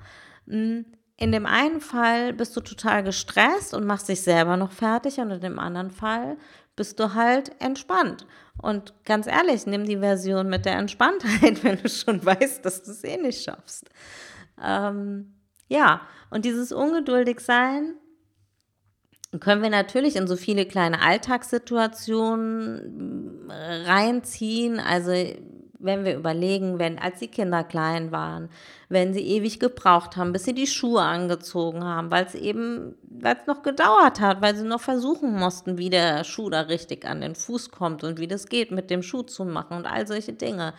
hm, 0.48 0.86
in 1.18 1.32
dem 1.32 1.46
einen 1.46 1.80
Fall 1.80 2.34
bist 2.34 2.56
du 2.56 2.62
total 2.62 3.04
gestresst 3.04 3.74
und 3.74 3.86
machst 3.86 4.10
dich 4.10 4.22
selber 4.22 4.58
noch 4.58 4.72
fertig 4.72 5.20
und 5.20 5.32
in 5.32 5.42
dem 5.42 5.60
anderen 5.60 5.92
Fall 5.92 6.38
bist 6.76 7.00
du 7.00 7.14
halt 7.14 7.52
entspannt. 7.62 8.26
Und 8.62 8.94
ganz 9.06 9.28
ehrlich, 9.28 9.66
nimm 9.68 9.86
die 9.86 9.98
Version 9.98 10.50
mit 10.50 10.66
der 10.66 10.78
Entspanntheit, 10.78 11.64
wenn 11.64 11.82
du 11.82 11.90
schon 11.90 12.26
weißt, 12.26 12.66
dass 12.66 12.84
du 12.84 12.92
es 12.92 13.04
eh 13.04 13.18
nicht 13.18 13.44
schaffst. 13.44 13.90
Ähm, 14.62 15.34
ja, 15.68 16.02
und 16.30 16.46
dieses 16.46 16.72
Ungeduldigsein 16.72 17.96
können 19.40 19.64
wir 19.64 19.70
natürlich 19.70 20.16
in 20.16 20.28
so 20.28 20.36
viele 20.36 20.66
kleine 20.66 21.02
Alltagssituationen 21.02 23.50
reinziehen. 23.50 24.80
Also 24.80 25.12
wenn 25.84 26.06
wir 26.06 26.16
überlegen, 26.16 26.80
wenn 26.80 26.98
als 26.98 27.20
die 27.20 27.28
Kinder 27.28 27.64
klein 27.64 28.12
waren, 28.12 28.50
wenn 28.90 29.14
sie 29.14 29.22
ewig 29.22 29.60
gebraucht 29.60 30.16
haben, 30.18 30.32
bis 30.32 30.46
sie 30.46 30.54
die 30.54 30.68
Schuhe 30.68 31.02
angezogen 31.02 31.84
haben, 31.84 32.10
weil 32.10 32.26
es 32.26 32.36
eben, 32.36 32.96
weil 33.04 33.36
es 33.36 33.48
noch 33.48 33.62
gedauert 33.62 34.20
hat, 34.20 34.42
weil 34.42 34.56
sie 34.56 34.64
noch 34.64 34.82
versuchen 34.82 35.34
mussten, 35.34 35.78
wie 35.78 35.90
der 35.90 36.24
Schuh 36.24 36.50
da 36.50 36.62
richtig 36.62 37.06
an 37.06 37.22
den 37.22 37.36
Fuß 37.36 37.72
kommt 37.72 38.04
und 38.04 38.20
wie 38.20 38.28
das 38.28 38.48
geht, 38.48 38.72
mit 38.72 38.90
dem 38.90 39.04
Schuh 39.04 39.24
zu 39.24 39.46
machen 39.46 39.78
und 39.78 39.86
all 39.86 40.08
solche 40.08 40.34
Dinge. 40.34 40.74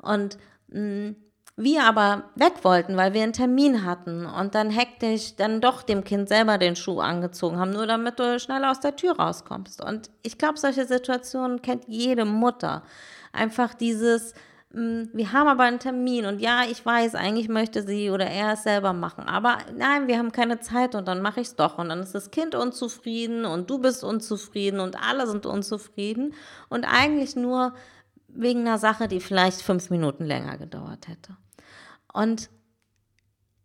Und 0.00 0.38
mh, 0.68 0.80
mm, 0.80 1.16
wir 1.58 1.82
aber 1.82 2.22
weg 2.36 2.62
wollten, 2.62 2.96
weil 2.96 3.14
wir 3.14 3.22
einen 3.24 3.32
Termin 3.32 3.84
hatten 3.84 4.26
und 4.26 4.54
dann 4.54 4.70
hektisch 4.70 5.34
dann 5.34 5.60
doch 5.60 5.82
dem 5.82 6.04
Kind 6.04 6.28
selber 6.28 6.56
den 6.56 6.76
Schuh 6.76 7.00
angezogen 7.00 7.58
haben, 7.58 7.72
nur 7.72 7.88
damit 7.88 8.20
du 8.20 8.38
schnell 8.38 8.64
aus 8.64 8.78
der 8.78 8.94
Tür 8.94 9.18
rauskommst. 9.18 9.82
Und 9.82 10.08
ich 10.22 10.38
glaube, 10.38 10.56
solche 10.56 10.86
Situationen 10.86 11.60
kennt 11.60 11.88
jede 11.88 12.24
Mutter 12.24 12.84
einfach 13.32 13.74
dieses, 13.74 14.34
hm, 14.72 15.10
wir 15.12 15.32
haben 15.32 15.48
aber 15.48 15.64
einen 15.64 15.78
Termin 15.78 16.26
und 16.26 16.40
ja, 16.40 16.64
ich 16.70 16.84
weiß, 16.84 17.14
eigentlich 17.14 17.48
möchte 17.48 17.86
sie 17.86 18.10
oder 18.10 18.26
er 18.26 18.52
es 18.52 18.64
selber 18.64 18.92
machen, 18.92 19.24
aber 19.24 19.58
nein, 19.76 20.08
wir 20.08 20.18
haben 20.18 20.32
keine 20.32 20.60
Zeit 20.60 20.94
und 20.94 21.08
dann 21.08 21.22
mache 21.22 21.40
ich 21.40 21.48
es 21.48 21.56
doch 21.56 21.78
und 21.78 21.88
dann 21.88 22.00
ist 22.00 22.14
das 22.14 22.30
Kind 22.30 22.54
unzufrieden 22.54 23.44
und 23.44 23.70
du 23.70 23.78
bist 23.78 24.04
unzufrieden 24.04 24.80
und 24.80 25.02
alle 25.02 25.26
sind 25.26 25.46
unzufrieden 25.46 26.34
und 26.68 26.84
eigentlich 26.84 27.36
nur 27.36 27.74
wegen 28.28 28.60
einer 28.60 28.78
Sache, 28.78 29.08
die 29.08 29.20
vielleicht 29.20 29.62
fünf 29.62 29.90
Minuten 29.90 30.24
länger 30.24 30.58
gedauert 30.58 31.08
hätte. 31.08 31.36
Und 32.12 32.50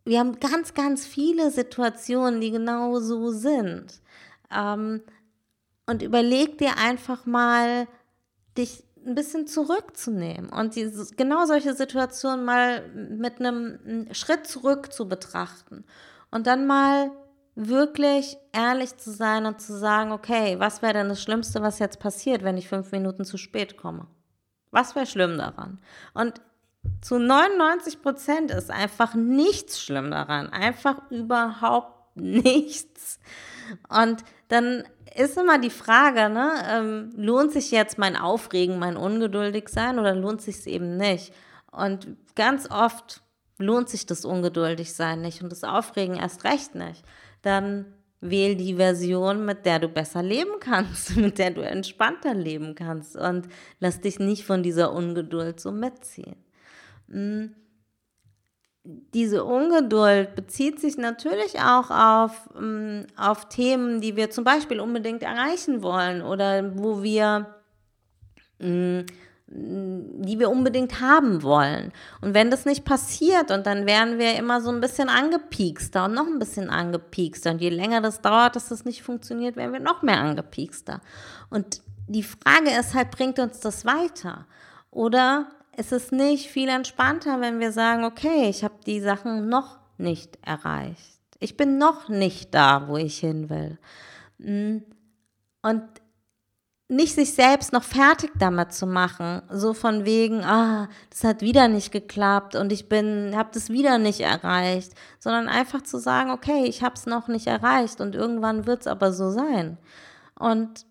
wir 0.06 0.20
haben 0.20 0.40
ganz, 0.40 0.74
ganz 0.74 1.06
viele 1.06 1.52
Situationen, 1.52 2.42
die 2.42 2.52
genau 2.52 3.00
so 3.00 3.32
sind. 3.32 4.02
Ähm, 4.54 5.02
und 5.86 6.02
überleg 6.02 6.58
dir 6.58 6.78
einfach 6.78 7.26
mal, 7.26 7.88
dich 8.58 8.84
ein 9.06 9.16
bisschen 9.16 9.48
zurückzunehmen 9.48 10.50
und 10.50 10.76
diese, 10.76 11.16
genau 11.16 11.46
solche 11.46 11.74
Situationen 11.74 12.46
mal 12.46 12.88
mit 12.90 13.40
einem 13.40 14.08
Schritt 14.14 14.48
zurück 14.48 14.92
zu 14.94 15.08
betrachten 15.08 15.84
und 16.32 16.48
dann 16.48 16.66
mal 16.66 17.12
wirklich 17.56 18.38
ehrlich 18.52 18.98
zu 18.98 19.12
sein 19.12 19.46
und 19.46 19.62
zu 19.62 19.78
sagen, 19.78 20.12
okay, 20.12 20.60
was 20.60 20.82
wäre 20.82 20.94
denn 20.94 21.10
das 21.10 21.22
Schlimmste, 21.22 21.62
was 21.62 21.80
jetzt 21.80 22.00
passiert, 22.00 22.44
wenn 22.44 22.58
ich 22.58 22.68
fünf 22.68 22.92
Minuten 22.92 23.26
zu 23.26 23.38
spät 23.38 23.78
komme? 23.78 24.08
Was 24.72 24.96
wäre 24.96 25.06
schlimm 25.06 25.38
daran? 25.38 25.80
Und 26.14 26.42
zu 27.02 27.20
99 27.20 28.02
Prozent 28.02 28.52
ist 28.52 28.72
einfach 28.72 29.14
nichts 29.14 29.82
schlimm 29.82 30.12
daran, 30.12 30.50
einfach 30.50 31.10
überhaupt 31.12 32.03
nichts. 32.16 33.20
Und 33.90 34.24
dann 34.48 34.84
ist 35.16 35.38
immer 35.38 35.60
die 35.60 35.70
Frage, 35.70 36.30
ne, 36.30 36.52
ähm, 36.70 37.12
lohnt 37.16 37.52
sich 37.52 37.72
jetzt 37.72 37.98
mein 37.98 38.16
Aufregen, 38.16 38.80
mein 38.80 38.98
Ungeduldigsein 38.98 40.00
oder 40.00 40.16
lohnt 40.16 40.42
sich 40.42 40.58
es 40.58 40.68
eben 40.68 40.98
nicht? 40.98 41.34
Und 41.72 42.18
ganz 42.36 42.70
oft 42.70 43.22
lohnt 43.58 43.90
sich 43.90 44.06
das 44.06 44.26
Ungeduldigsein 44.26 45.22
nicht 45.22 45.42
und 45.42 45.52
das 45.52 45.64
Aufregen 45.64 46.16
erst 46.16 46.44
recht 46.44 46.76
nicht. 46.76 47.04
Dann 47.42 47.86
wähl 48.22 48.56
die 48.56 48.76
Version, 48.76 49.46
mit 49.46 49.66
der 49.66 49.80
du 49.80 49.90
besser 49.90 50.24
leben 50.24 50.60
kannst, 50.60 51.16
mit 51.18 51.38
der 51.38 51.52
du 51.52 51.62
entspannter 51.62 52.34
leben 52.34 52.76
kannst 52.76 53.16
und 53.16 53.48
lass 53.80 54.02
dich 54.02 54.20
nicht 54.20 54.46
von 54.46 54.64
dieser 54.64 54.94
Ungeduld 54.94 55.60
so 55.60 55.72
mitziehen. 55.72 56.36
Mhm 57.08 57.56
diese 58.86 59.46
Ungeduld 59.46 60.36
bezieht 60.36 60.80
sich 60.80 60.98
natürlich 60.98 61.60
auch 61.62 61.90
auf, 61.90 62.50
ähm, 62.58 63.08
auf 63.16 63.48
Themen, 63.48 64.02
die 64.02 64.16
wir 64.18 64.30
zum 64.30 64.44
Beispiel 64.44 64.82
unbedingt 64.82 65.24
erreichen 65.24 65.82
wollen 65.82 66.22
oder 66.22 66.78
wo 66.78 67.02
wir, 67.02 67.56
mm, 68.60 69.02
die 69.48 70.40
wir 70.40 70.50
unbedingt 70.50 71.00
haben 71.00 71.44
wollen. 71.44 71.94
Und 72.22 72.34
wenn 72.34 72.50
das 72.50 72.66
nicht 72.66 72.84
passiert 72.84 73.52
und 73.52 73.68
dann 73.68 73.86
werden 73.86 74.18
wir 74.18 74.36
immer 74.36 74.60
so 74.62 74.70
ein 74.72 74.82
bisschen 74.82 75.10
angepiekster 75.10 76.06
und 76.06 76.14
noch 76.14 76.28
ein 76.28 76.40
bisschen 76.40 76.70
angepiekster. 76.70 77.52
Und 77.52 77.62
je 77.62 77.70
länger 77.70 78.02
das 78.02 78.22
dauert, 78.22 78.56
dass 78.56 78.70
das 78.70 78.84
nicht 78.84 79.04
funktioniert, 79.04 79.56
werden 79.56 79.74
wir 79.74 79.80
noch 79.80 80.02
mehr 80.02 80.20
angepiekster. 80.20 81.02
Und 81.50 81.82
die 82.08 82.24
Frage 82.24 82.72
ist 82.78 82.96
halt, 82.96 83.12
bringt 83.12 83.40
uns 83.40 83.60
das 83.60 83.86
weiter? 83.86 84.46
Oder 84.92 85.48
ist 85.78 85.92
es 85.92 86.12
nicht 86.12 86.50
viel 86.50 86.70
entspannter, 86.70 87.42
wenn 87.42 87.60
wir 87.60 87.72
sagen, 87.72 88.04
okay, 88.04 88.50
ich 88.50 88.64
habe 88.64 88.76
die 88.86 89.00
Sachen 89.00 89.50
noch 89.50 89.80
nicht 89.98 90.38
erreicht. 90.46 91.20
Ich 91.40 91.58
bin 91.58 91.78
noch 91.78 92.10
nicht 92.10 92.54
da, 92.54 92.88
wo 92.88 92.98
ich 92.98 93.20
hin 93.20 93.50
will. 93.50 93.78
Mm. 94.38 94.84
Und 95.62 95.84
nicht 96.90 97.16
sich 97.16 97.34
selbst 97.34 97.74
noch 97.74 97.84
fertig 97.84 98.32
damit 98.38 98.74
zu 98.74 98.86
machen, 98.86 99.42
so 99.50 99.74
von 99.74 100.06
wegen, 100.06 100.44
ah, 100.44 100.90
das 101.10 101.24
hat 101.24 101.42
wieder 101.42 101.68
nicht 101.68 101.92
geklappt 101.92 102.56
und 102.56 102.72
ich 102.72 102.90
bin, 102.90 103.34
habe 103.36 103.50
das 103.54 103.70
wieder 103.70 103.98
nicht 103.98 104.20
erreicht, 104.20 104.94
sondern 105.20 105.48
einfach 105.48 105.82
zu 105.82 105.98
sagen, 105.98 106.30
okay, 106.30 106.66
ich 106.66 106.84
habe 106.84 106.96
es 106.96 107.06
noch 107.06 107.28
nicht 107.28 107.48
erreicht 107.48 108.02
und 108.02 108.16
irgendwann 108.16 108.68
wird 108.68 108.82
es 108.82 108.88
aber 108.88 109.14
so 109.14 109.32
sein. 109.32 109.78
und 110.38 110.86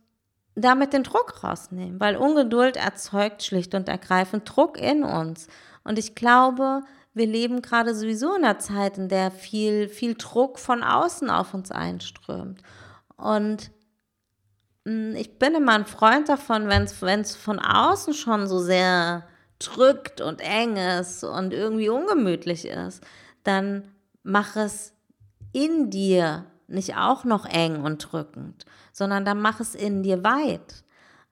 damit 0.54 0.92
den 0.92 1.02
Druck 1.02 1.42
rausnehmen, 1.42 1.99
weil 2.00 2.16
Ungeduld 2.16 2.76
erzeugt 2.76 3.42
schlicht 3.42 3.75
und 3.75 3.88
ergreifend 3.88 4.42
Druck 4.44 4.78
in 4.78 5.02
uns. 5.02 5.49
Und 5.85 5.99
ich 5.99 6.14
glaube, 6.14 6.82
wir 7.14 7.26
leben 7.26 7.62
gerade 7.62 7.94
sowieso 7.94 8.35
in 8.35 8.44
einer 8.44 8.59
Zeit, 8.59 8.99
in 8.99 9.09
der 9.09 9.30
viel, 9.30 9.88
viel 9.88 10.14
Druck 10.14 10.59
von 10.59 10.82
außen 10.82 11.30
auf 11.30 11.54
uns 11.54 11.71
einströmt. 11.71 12.62
Und 13.16 13.71
hm, 14.85 15.14
ich 15.16 15.38
bin 15.38 15.54
immer 15.54 15.73
ein 15.73 15.87
Freund 15.87 16.28
davon, 16.28 16.68
wenn 16.68 16.82
es 16.82 17.37
von 17.37 17.59
außen 17.59 18.14
schon 18.14 18.47
so 18.47 18.59
sehr 18.59 19.25
drückt 19.59 20.21
und 20.21 20.40
eng 20.40 20.76
ist 20.76 21.23
und 21.23 21.52
irgendwie 21.52 21.88
ungemütlich 21.88 22.66
ist, 22.66 23.02
dann 23.44 23.85
mach 24.23 24.56
es 24.56 24.92
in 25.52 25.90
dir 25.90 26.47
nicht 26.66 26.97
auch 26.97 27.25
noch 27.25 27.44
eng 27.44 27.82
und 27.82 27.99
drückend, 27.99 28.64
sondern 28.92 29.25
dann 29.25 29.40
mach 29.40 29.61
es 29.61 29.75
in 29.75 30.02
dir 30.02 30.22
weit 30.22 30.84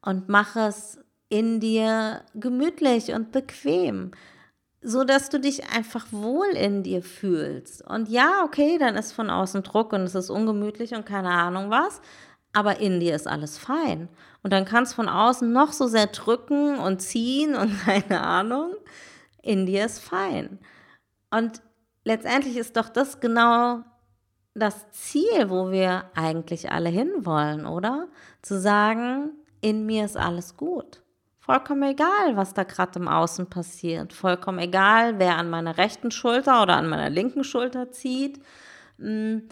und 0.03 0.29
mach 0.29 0.57
es 0.57 0.99
in 1.29 1.61
dir 1.61 2.23
gemütlich 2.35 3.13
und 3.13 3.33
bequem, 3.33 4.11
so 4.83 5.05
dass 5.05 5.29
du 5.29 5.39
dich 5.39 5.71
einfach 5.71 6.07
wohl 6.11 6.49
in 6.49 6.83
dir 6.83 7.03
fühlst. 7.03 7.87
Und 7.87 8.09
ja, 8.09 8.43
okay, 8.45 8.79
dann 8.79 8.97
ist 8.97 9.13
von 9.13 9.31
außen 9.31 9.63
Druck 9.63 9.93
und 9.93 10.01
es 10.01 10.15
ist 10.15 10.31
ungemütlich 10.31 10.95
und 10.95 11.07
keine 11.07 11.31
Ahnung 11.31 11.71
was, 11.71 12.01
aber 12.53 12.81
in 12.81 12.99
dir 12.99 13.15
ist 13.15 13.29
alles 13.29 13.59
fein. 13.59 14.09
Und 14.43 14.53
dann 14.53 14.65
kann 14.65 14.83
es 14.83 14.95
von 14.95 15.09
außen 15.09 15.53
noch 15.53 15.73
so 15.73 15.87
sehr 15.87 16.07
drücken 16.07 16.79
und 16.79 17.01
ziehen 17.01 17.55
und 17.55 17.79
keine 17.85 18.23
Ahnung, 18.23 18.75
in 19.43 19.67
dir 19.67 19.85
ist 19.85 20.01
fein. 20.01 20.59
Und 21.31 21.63
letztendlich 22.05 22.57
ist 22.57 22.77
doch 22.77 22.89
das 22.89 23.21
genau 23.21 23.85
das 24.55 24.91
Ziel, 24.91 25.49
wo 25.49 25.71
wir 25.71 26.05
eigentlich 26.15 26.71
alle 26.71 26.89
hinwollen, 26.89 27.67
oder? 27.67 28.09
Zu 28.43 28.61
sagen, 28.61 29.31
in 29.61 29.87
mir 29.87 30.05
ist 30.05 30.17
alles 30.17 30.57
gut. 30.57 31.03
Vollkommen 31.39 31.83
egal, 31.83 32.37
was 32.37 32.55
da 32.55 32.65
gerade 32.65 32.99
im 32.99 33.09
Außen 33.09 33.49
passiert. 33.49 34.13
Vollkommen 34.13 34.59
egal, 34.59 35.19
wer 35.19 35.37
an 35.37 35.51
meiner 35.51 35.79
rechten 35.79 36.11
Schulter 36.11 36.63
oder 36.63 36.77
an 36.77 36.89
meiner 36.89 37.11
linken 37.11 37.45
Schulter 37.45 37.91
zieht. 37.91 38.41
Hm, 38.99 39.49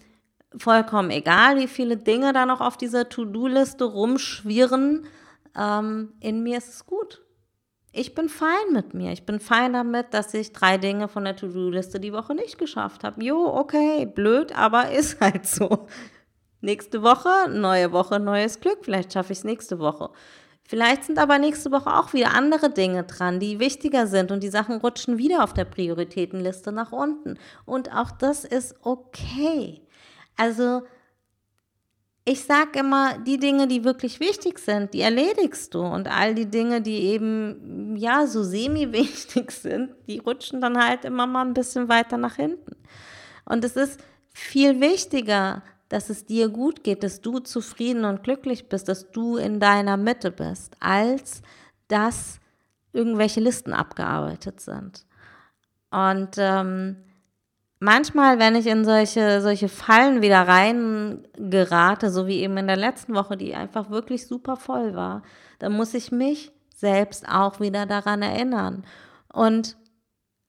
vollkommen 0.57 1.11
egal, 1.11 1.57
wie 1.57 1.69
viele 1.69 1.97
Dinge 1.97 2.33
da 2.33 2.47
noch 2.47 2.61
auf 2.61 2.77
dieser 2.77 3.09
To-Do-Liste 3.09 3.85
rumschwirren. 3.85 5.07
Ähm, 5.57 6.13
in 6.21 6.43
mir 6.43 6.59
ist 6.59 6.69
es 6.69 6.87
gut 6.87 7.23
ich 7.99 8.15
bin 8.15 8.29
fein 8.29 8.73
mit 8.73 8.95
mir. 8.95 9.13
Ich 9.13 9.27
bin 9.27 9.41
fein 9.41 9.73
damit, 9.73 10.15
dass 10.15 10.33
ich 10.33 10.53
drei 10.53 10.79
Dinge 10.79 11.09
von 11.09 11.25
der 11.25 11.37
To-Do-Liste 11.37 11.99
die 11.99 12.13
Woche 12.13 12.35
nicht 12.35 12.59
geschafft 12.59 13.05
habe. 13.05 13.23
Jo, 13.23 13.47
okay, 13.47 14.07
blöd, 14.07 14.57
aber 14.57 14.91
ist 14.93 15.21
halt 15.21 15.47
so. 15.47 15.87
Nächste 16.61 17.03
Woche, 17.03 17.49
neue 17.51 17.93
Woche, 17.93 18.19
neues 18.19 18.61
Glück. 18.61 18.79
Vielleicht 18.83 19.13
schaffe 19.13 19.33
ich 19.33 19.39
es 19.39 19.45
nächste 19.45 19.79
Woche. 19.79 20.11
Vielleicht 20.65 21.05
sind 21.05 21.19
aber 21.19 21.39
nächste 21.39 21.71
Woche 21.71 21.95
auch 21.97 22.13
wieder 22.13 22.35
andere 22.35 22.71
Dinge 22.71 23.05
dran, 23.05 23.41
die 23.41 23.59
wichtiger 23.59 24.07
sind 24.07 24.31
und 24.31 24.43
die 24.43 24.51
Sachen 24.51 24.77
rutschen 24.77 25.17
wieder 25.17 25.43
auf 25.43 25.55
der 25.55 25.65
Prioritätenliste 25.65 26.73
nach 26.73 26.93
unten. 26.93 27.39
Und 27.65 27.95
auch 27.95 28.11
das 28.11 28.45
ist 28.45 28.75
okay. 28.83 29.81
Also 30.37 30.83
ich 32.31 32.45
sage 32.45 32.81
immer, 32.81 33.19
die 33.19 33.39
Dinge, 33.39 33.67
die 33.67 33.85
wirklich 33.85 34.21
wichtig 34.21 34.59
sind, 34.59 34.93
die 34.93 35.01
erledigst 35.01 35.73
du. 35.73 35.81
Und 35.81 36.09
all 36.09 36.35
die 36.35 36.51
Dinge, 36.51 36.83
die 36.83 37.05
eben, 37.05 37.97
ja, 37.97 38.27
so 38.27 38.43
semi-wichtig 38.43 39.51
sind, 39.51 39.95
die 40.07 40.19
rutschen 40.19 40.61
dann 40.61 40.83
halt 40.83 41.07
immer 41.07 41.27
mal 41.27 41.47
ein 41.47 41.55
bisschen 41.55 41.89
weiter 41.89 42.19
nach 42.19 42.37
hinten. 42.37 42.77
Und 43.47 43.65
es 43.65 43.77
ist 43.77 43.99
viel 44.31 44.79
wichtiger, 44.81 45.63
dass 45.89 46.11
es 46.11 46.27
dir 46.27 46.51
gut 46.51 46.85
geht, 46.85 47.03
dass 47.03 47.23
du 47.23 47.39
zufrieden 47.39 48.05
und 48.05 48.23
glücklich 48.23 48.69
bist, 48.69 48.89
dass 48.89 49.11
du 49.11 49.39
in 49.39 49.59
deiner 49.59 49.97
Mitte 49.97 50.31
bist, 50.31 50.77
als 50.81 51.41
dass 51.89 52.41
irgendwelche 52.93 53.41
Listen 53.41 53.73
abgearbeitet 53.73 54.61
sind. 54.61 55.07
Und 55.91 56.33
ähm, 56.37 56.97
manchmal, 57.81 58.39
wenn 58.39 58.55
ich 58.55 58.67
in 58.67 58.85
solche, 58.85 59.41
solche 59.41 59.69
Fallen 59.69 60.23
wieder 60.23 60.47
rein 60.47 61.27
gerate, 61.37 62.11
so 62.11 62.27
wie 62.27 62.41
eben 62.41 62.57
in 62.57 62.67
der 62.67 62.77
letzten 62.77 63.15
Woche, 63.15 63.37
die 63.37 63.55
einfach 63.55 63.91
wirklich 63.91 64.27
super 64.27 64.57
voll 64.57 64.95
war, 64.95 65.23
dann 65.59 65.73
muss 65.73 65.95
ich 65.95 66.13
mich 66.13 66.53
selbst 66.75 67.29
auch 67.29 67.61
wieder 67.61 67.87
daran 67.87 68.23
erinnern. 68.23 68.85
Und 69.33 69.77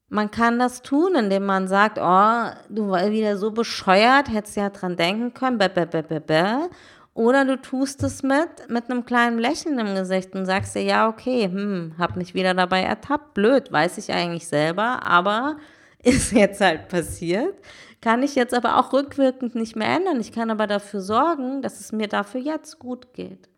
man 0.10 0.32
kann 0.32 0.58
das 0.58 0.82
tun, 0.82 1.16
indem 1.16 1.46
man 1.46 1.68
sagt, 1.68 1.98
oh, 2.00 2.50
du 2.70 2.90
warst 2.90 3.12
wieder 3.12 3.38
so 3.38 3.52
bescheuert, 3.52 4.32
hättest 4.32 4.58
ja 4.58 4.70
dran 4.70 4.96
denken 4.96 5.34
können, 5.34 5.58
bäh, 5.58 5.70
bäh, 5.70 5.86
bäh, 5.86 6.02
bäh, 6.02 6.20
bäh. 6.20 6.68
Oder 7.14 7.46
du 7.46 7.60
tust 7.62 8.02
es 8.04 8.24
mit, 8.24 8.70
mit 8.70 8.90
einem 8.90 9.06
kleinen 9.06 9.40
Lächeln 9.40 9.78
im 9.78 9.94
Gesicht 9.94 10.34
und 10.36 10.46
sagst 10.46 10.76
dir, 10.76 10.84
ja, 10.84 11.10
okay, 11.10 11.46
hm, 11.46 11.96
hab 11.98 12.16
mich 12.16 12.34
wieder 12.34 12.54
dabei 12.54 12.82
ertappt, 12.82 13.34
blöd, 13.34 13.72
weiß 13.72 13.98
ich 13.98 14.14
eigentlich 14.14 14.48
selber, 14.48 15.06
aber 15.06 15.58
ist 16.04 16.32
jetzt 16.32 16.62
halt 16.62 16.88
passiert. 16.88 17.56
Kann 18.02 18.24
ich 18.24 18.36
jetzt 18.36 18.54
aber 18.54 18.78
auch 18.78 18.94
rückwirkend 18.94 19.56
nicht 19.56 19.76
mehr 19.76 19.90
ändern. 19.90 20.20
Ich 20.22 20.32
kann 20.32 20.50
aber 20.52 20.68
dafür 20.68 21.02
sorgen, 21.02 21.62
dass 21.62 21.80
es 21.80 21.92
mir 21.92 22.08
dafür 22.08 22.40
jetzt 22.40 22.80
gut 22.80 23.14
geht. 23.14 23.50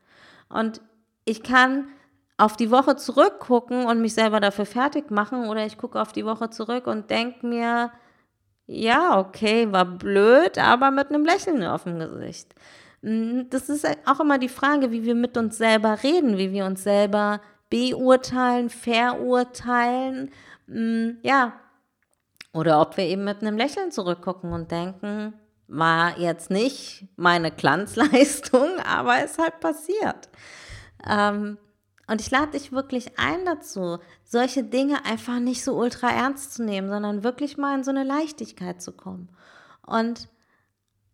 Und 0.50 0.82
ich 1.26 1.44
kann 1.44 1.88
auf 2.38 2.58
die 2.58 2.72
Woche 2.72 2.96
zurückgucken 2.96 3.86
und 3.86 4.02
mich 4.02 4.16
selber 4.16 4.40
dafür 4.40 4.66
fertig 4.66 5.12
machen 5.12 5.48
oder 5.48 5.66
ich 5.66 5.78
gucke 5.78 6.02
auf 6.02 6.12
die 6.12 6.26
Woche 6.26 6.50
zurück 6.50 6.88
und 6.88 7.12
denke 7.12 7.46
mir, 7.46 7.92
ja, 8.66 9.20
okay, 9.20 9.72
war 9.72 9.86
blöd, 9.86 10.58
aber 10.58 10.90
mit 10.90 11.10
einem 11.10 11.24
Lächeln 11.24 11.64
auf 11.64 11.84
dem 11.84 12.00
Gesicht. 12.00 12.56
Hm, 13.04 13.48
das 13.52 13.70
ist 13.70 13.86
auch 14.06 14.20
immer 14.20 14.40
die 14.40 14.50
Frage, 14.50 14.92
wie 14.92 15.04
wir 15.04 15.14
mit 15.14 15.38
uns 15.38 15.58
selber 15.58 16.02
reden, 16.02 16.38
wie 16.38 16.52
wir 16.52 16.66
uns 16.66 16.84
selber 16.84 17.42
beurteilen, 17.70 18.70
verurteilen. 18.70 20.32
Hm, 20.68 21.18
ja, 21.22 21.54
oder 22.54 22.82
ob 22.82 22.98
wir 22.98 23.06
eben 23.06 23.24
mit 23.24 23.42
einem 23.42 23.58
Lächeln 23.58 23.92
zurückgucken 23.92 24.52
und 24.52 24.72
denken, 24.72 25.34
war 25.68 26.20
jetzt 26.20 26.52
nicht 26.52 27.08
meine 27.16 27.52
Glanzleistung, 27.52 28.68
aber 28.86 29.24
ist 29.24 29.38
halt 29.38 29.60
passiert. 29.60 30.30
Ähm, 31.08 31.58
und 32.08 32.20
ich 32.20 32.30
lade 32.30 32.52
dich 32.52 32.74
wirklich 32.74 33.18
ein 33.18 33.46
dazu, 33.46 34.00
solche 34.26 34.64
Dinge 34.64 35.06
einfach 35.06 35.40
nicht 35.40 35.64
so 35.64 35.78
ultra 35.78 36.10
ernst 36.10 36.54
zu 36.54 36.64
nehmen, 36.64 36.90
sondern 36.90 37.24
wirklich 37.24 37.58
mal 37.58 37.78
in 37.78 37.86
so 37.86 37.92
eine 37.92 38.04
Leichtigkeit 38.04 38.82
zu 38.82 38.92
kommen. 38.92 39.30
Und 39.86 40.28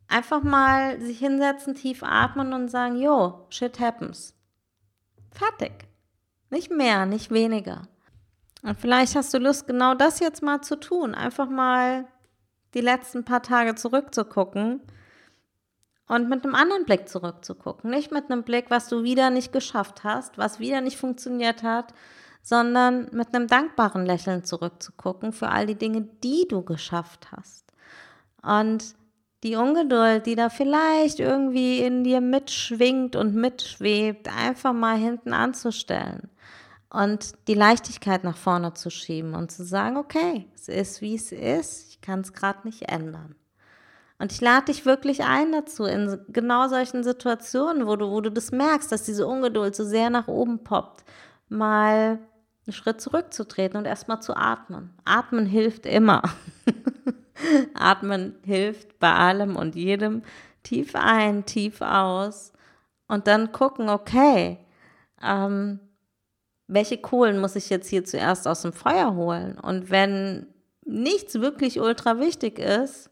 einfach 0.07 0.41
mal 0.41 0.99
sich 0.99 1.19
hinsetzen, 1.19 1.75
tief 1.75 2.01
atmen 2.01 2.53
und 2.53 2.69
sagen, 2.69 2.99
yo, 2.99 3.45
shit 3.49 3.79
happens. 3.79 4.33
Fertig. 5.29 5.87
Nicht 6.49 6.71
mehr, 6.71 7.05
nicht 7.05 7.29
weniger. 7.29 7.87
Und 8.67 8.77
vielleicht 8.81 9.15
hast 9.15 9.33
du 9.33 9.37
Lust, 9.37 9.65
genau 9.65 9.93
das 9.93 10.19
jetzt 10.19 10.43
mal 10.43 10.61
zu 10.61 10.77
tun. 10.77 11.15
Einfach 11.15 11.49
mal 11.49 12.03
die 12.73 12.81
letzten 12.81 13.23
paar 13.23 13.41
Tage 13.41 13.75
zurückzugucken 13.75 14.81
und 16.09 16.27
mit 16.27 16.43
einem 16.43 16.53
anderen 16.53 16.83
Blick 16.83 17.07
zurückzugucken. 17.07 17.89
Nicht 17.89 18.11
mit 18.11 18.29
einem 18.29 18.43
Blick, 18.43 18.65
was 18.67 18.89
du 18.89 19.03
wieder 19.03 19.29
nicht 19.29 19.53
geschafft 19.53 20.03
hast, 20.03 20.37
was 20.37 20.59
wieder 20.59 20.81
nicht 20.81 20.97
funktioniert 20.97 21.63
hat, 21.63 21.93
sondern 22.41 23.07
mit 23.13 23.33
einem 23.33 23.47
dankbaren 23.47 24.05
Lächeln 24.05 24.43
zurückzugucken 24.43 25.31
für 25.31 25.47
all 25.47 25.65
die 25.65 25.75
Dinge, 25.75 26.01
die 26.01 26.45
du 26.49 26.61
geschafft 26.61 27.29
hast. 27.31 27.71
Und 28.43 28.95
die 29.43 29.55
Ungeduld, 29.55 30.25
die 30.25 30.35
da 30.35 30.49
vielleicht 30.49 31.21
irgendwie 31.21 31.79
in 31.79 32.03
dir 32.03 32.19
mitschwingt 32.19 33.15
und 33.15 33.33
mitschwebt, 33.33 34.27
einfach 34.27 34.73
mal 34.73 34.97
hinten 34.97 35.31
anzustellen 35.31 36.29
und 36.89 37.33
die 37.47 37.53
Leichtigkeit 37.53 38.23
nach 38.23 38.37
vorne 38.37 38.73
zu 38.73 38.89
schieben 38.89 39.33
und 39.33 39.51
zu 39.51 39.65
sagen, 39.65 39.97
okay, 39.97 40.47
es 40.55 40.67
ist, 40.67 41.01
wie 41.01 41.15
es 41.15 41.31
ist, 41.31 41.89
ich 41.89 42.01
kann 42.01 42.21
es 42.21 42.33
gerade 42.33 42.59
nicht 42.63 42.83
ändern. 42.89 43.35
Und 44.19 44.31
ich 44.31 44.41
lade 44.41 44.65
dich 44.65 44.85
wirklich 44.85 45.23
ein 45.23 45.51
dazu, 45.51 45.85
in 45.85 46.19
genau 46.29 46.67
solchen 46.69 47.03
Situationen, 47.03 47.85
wo 47.85 47.95
du, 47.95 48.09
wo 48.09 48.21
du 48.21 48.31
das 48.31 48.51
merkst, 48.51 48.91
dass 48.91 49.03
diese 49.03 49.27
Ungeduld 49.27 49.75
so 49.75 49.83
sehr 49.83 50.09
nach 50.09 50.27
oben 50.27 50.63
poppt, 50.63 51.03
mal 51.49 52.19
einen 52.65 52.73
Schritt 52.73 52.99
zurückzutreten 52.99 53.77
und 53.77 53.85
erstmal 53.85 54.21
zu 54.21 54.35
atmen. 54.35 54.93
Atmen 55.05 55.45
hilft 55.45 55.85
immer. 55.85 56.23
atmen 57.75 58.35
hilft 58.43 58.97
bei 58.99 59.13
allem 59.13 59.55
und 59.55 59.75
jedem. 59.75 60.23
Tief 60.63 60.95
ein, 60.95 61.45
tief 61.45 61.81
aus 61.81 62.51
und 63.07 63.27
dann 63.27 63.51
gucken, 63.51 63.87
okay, 63.87 64.57
ähm, 65.23 65.79
welche 66.67 66.97
Kohlen 66.97 67.39
muss 67.39 67.55
ich 67.55 67.69
jetzt 67.69 67.87
hier 67.87 68.03
zuerst 68.03 68.47
aus 68.47 68.61
dem 68.61 68.73
Feuer 68.73 69.15
holen? 69.15 69.57
Und 69.57 69.89
wenn 69.89 70.47
nichts 70.85 71.35
wirklich 71.35 71.79
ultra 71.79 72.19
wichtig 72.19 72.59
ist, 72.59 73.09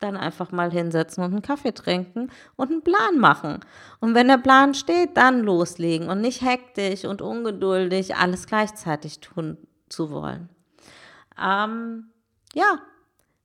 dann 0.00 0.16
einfach 0.16 0.52
mal 0.52 0.70
hinsetzen 0.70 1.24
und 1.24 1.32
einen 1.32 1.42
Kaffee 1.42 1.72
trinken 1.72 2.30
und 2.56 2.70
einen 2.70 2.82
Plan 2.82 3.18
machen. 3.18 3.60
Und 4.00 4.14
wenn 4.14 4.28
der 4.28 4.38
Plan 4.38 4.74
steht, 4.74 5.16
dann 5.16 5.42
loslegen 5.42 6.08
und 6.08 6.20
nicht 6.20 6.42
hektisch 6.42 7.04
und 7.04 7.20
ungeduldig 7.20 8.16
alles 8.16 8.46
gleichzeitig 8.46 9.20
tun 9.20 9.58
zu 9.88 10.10
wollen. 10.10 10.48
Ähm, 11.40 12.10
ja, 12.54 12.80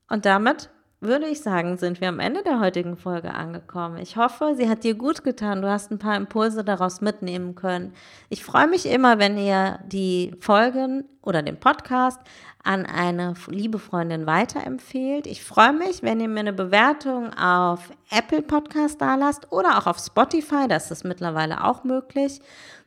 und 0.09 0.25
damit 0.25 0.69
würde 1.03 1.27
ich 1.27 1.41
sagen, 1.41 1.77
sind 1.77 2.01
wir 2.01 2.09
am 2.09 2.19
Ende 2.19 2.43
der 2.43 2.59
heutigen 2.59 2.97
Folge 2.97 3.33
angekommen. 3.33 3.97
Ich 3.97 4.17
hoffe, 4.17 4.55
sie 4.55 4.69
hat 4.69 4.83
dir 4.83 4.95
gut 4.95 5.23
getan. 5.23 5.61
Du 5.61 5.69
hast 5.69 5.91
ein 5.91 5.99
paar 5.99 6.15
Impulse 6.15 6.63
daraus 6.63 7.01
mitnehmen 7.01 7.55
können. 7.55 7.93
Ich 8.29 8.43
freue 8.43 8.67
mich 8.67 8.85
immer, 8.85 9.19
wenn 9.19 9.37
ihr 9.37 9.79
die 9.85 10.35
Folgen 10.39 11.05
oder 11.21 11.41
den 11.41 11.59
Podcast 11.59 12.19
an 12.63 12.85
eine 12.85 13.33
liebe 13.47 13.77
Freundin 13.77 14.25
weiterempfehlt. 14.25 15.27
Ich 15.27 15.43
freue 15.43 15.73
mich, 15.73 16.01
wenn 16.01 16.19
ihr 16.21 16.29
mir 16.29 16.39
eine 16.39 16.53
Bewertung 16.53 17.33
auf 17.33 17.91
Apple 18.09 18.41
Podcast 18.41 19.01
da 19.01 19.15
lasst 19.15 19.51
oder 19.51 19.77
auch 19.77 19.87
auf 19.87 19.99
Spotify. 19.99 20.67
Das 20.67 20.89
ist 20.89 21.03
mittlerweile 21.03 21.63
auch 21.63 21.83
möglich. 21.83 22.39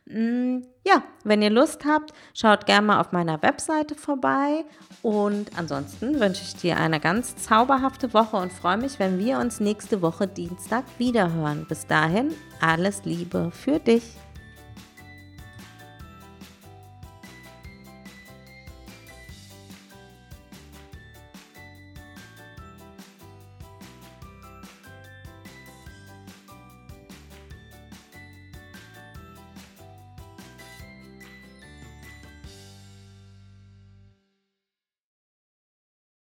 Mm, 0.05 0.59
ja, 0.85 1.03
wenn 1.23 1.41
ihr 1.41 1.49
Lust 1.49 1.85
habt, 1.85 2.13
schaut 2.33 2.65
gerne 2.65 2.87
mal 2.87 2.99
auf 2.99 3.11
meiner 3.11 3.41
Webseite 3.41 3.93
vorbei. 3.95 4.65
Und 5.03 5.51
ansonsten 5.57 6.19
wünsche 6.19 6.43
ich 6.43 6.55
dir 6.55 6.77
eine 6.77 6.99
ganz 6.99 7.35
zauberhafte 7.35 8.13
Woche 8.13 8.37
und 8.37 8.51
freue 8.51 8.77
mich, 8.77 8.97
wenn 8.99 9.19
wir 9.19 9.37
uns 9.39 9.59
nächste 9.59 10.01
Woche 10.01 10.27
Dienstag 10.27 10.85
wiederhören. 10.97 11.65
Bis 11.67 11.85
dahin, 11.85 12.33
alles 12.61 13.05
Liebe 13.05 13.51
für 13.51 13.79
dich. 13.79 14.03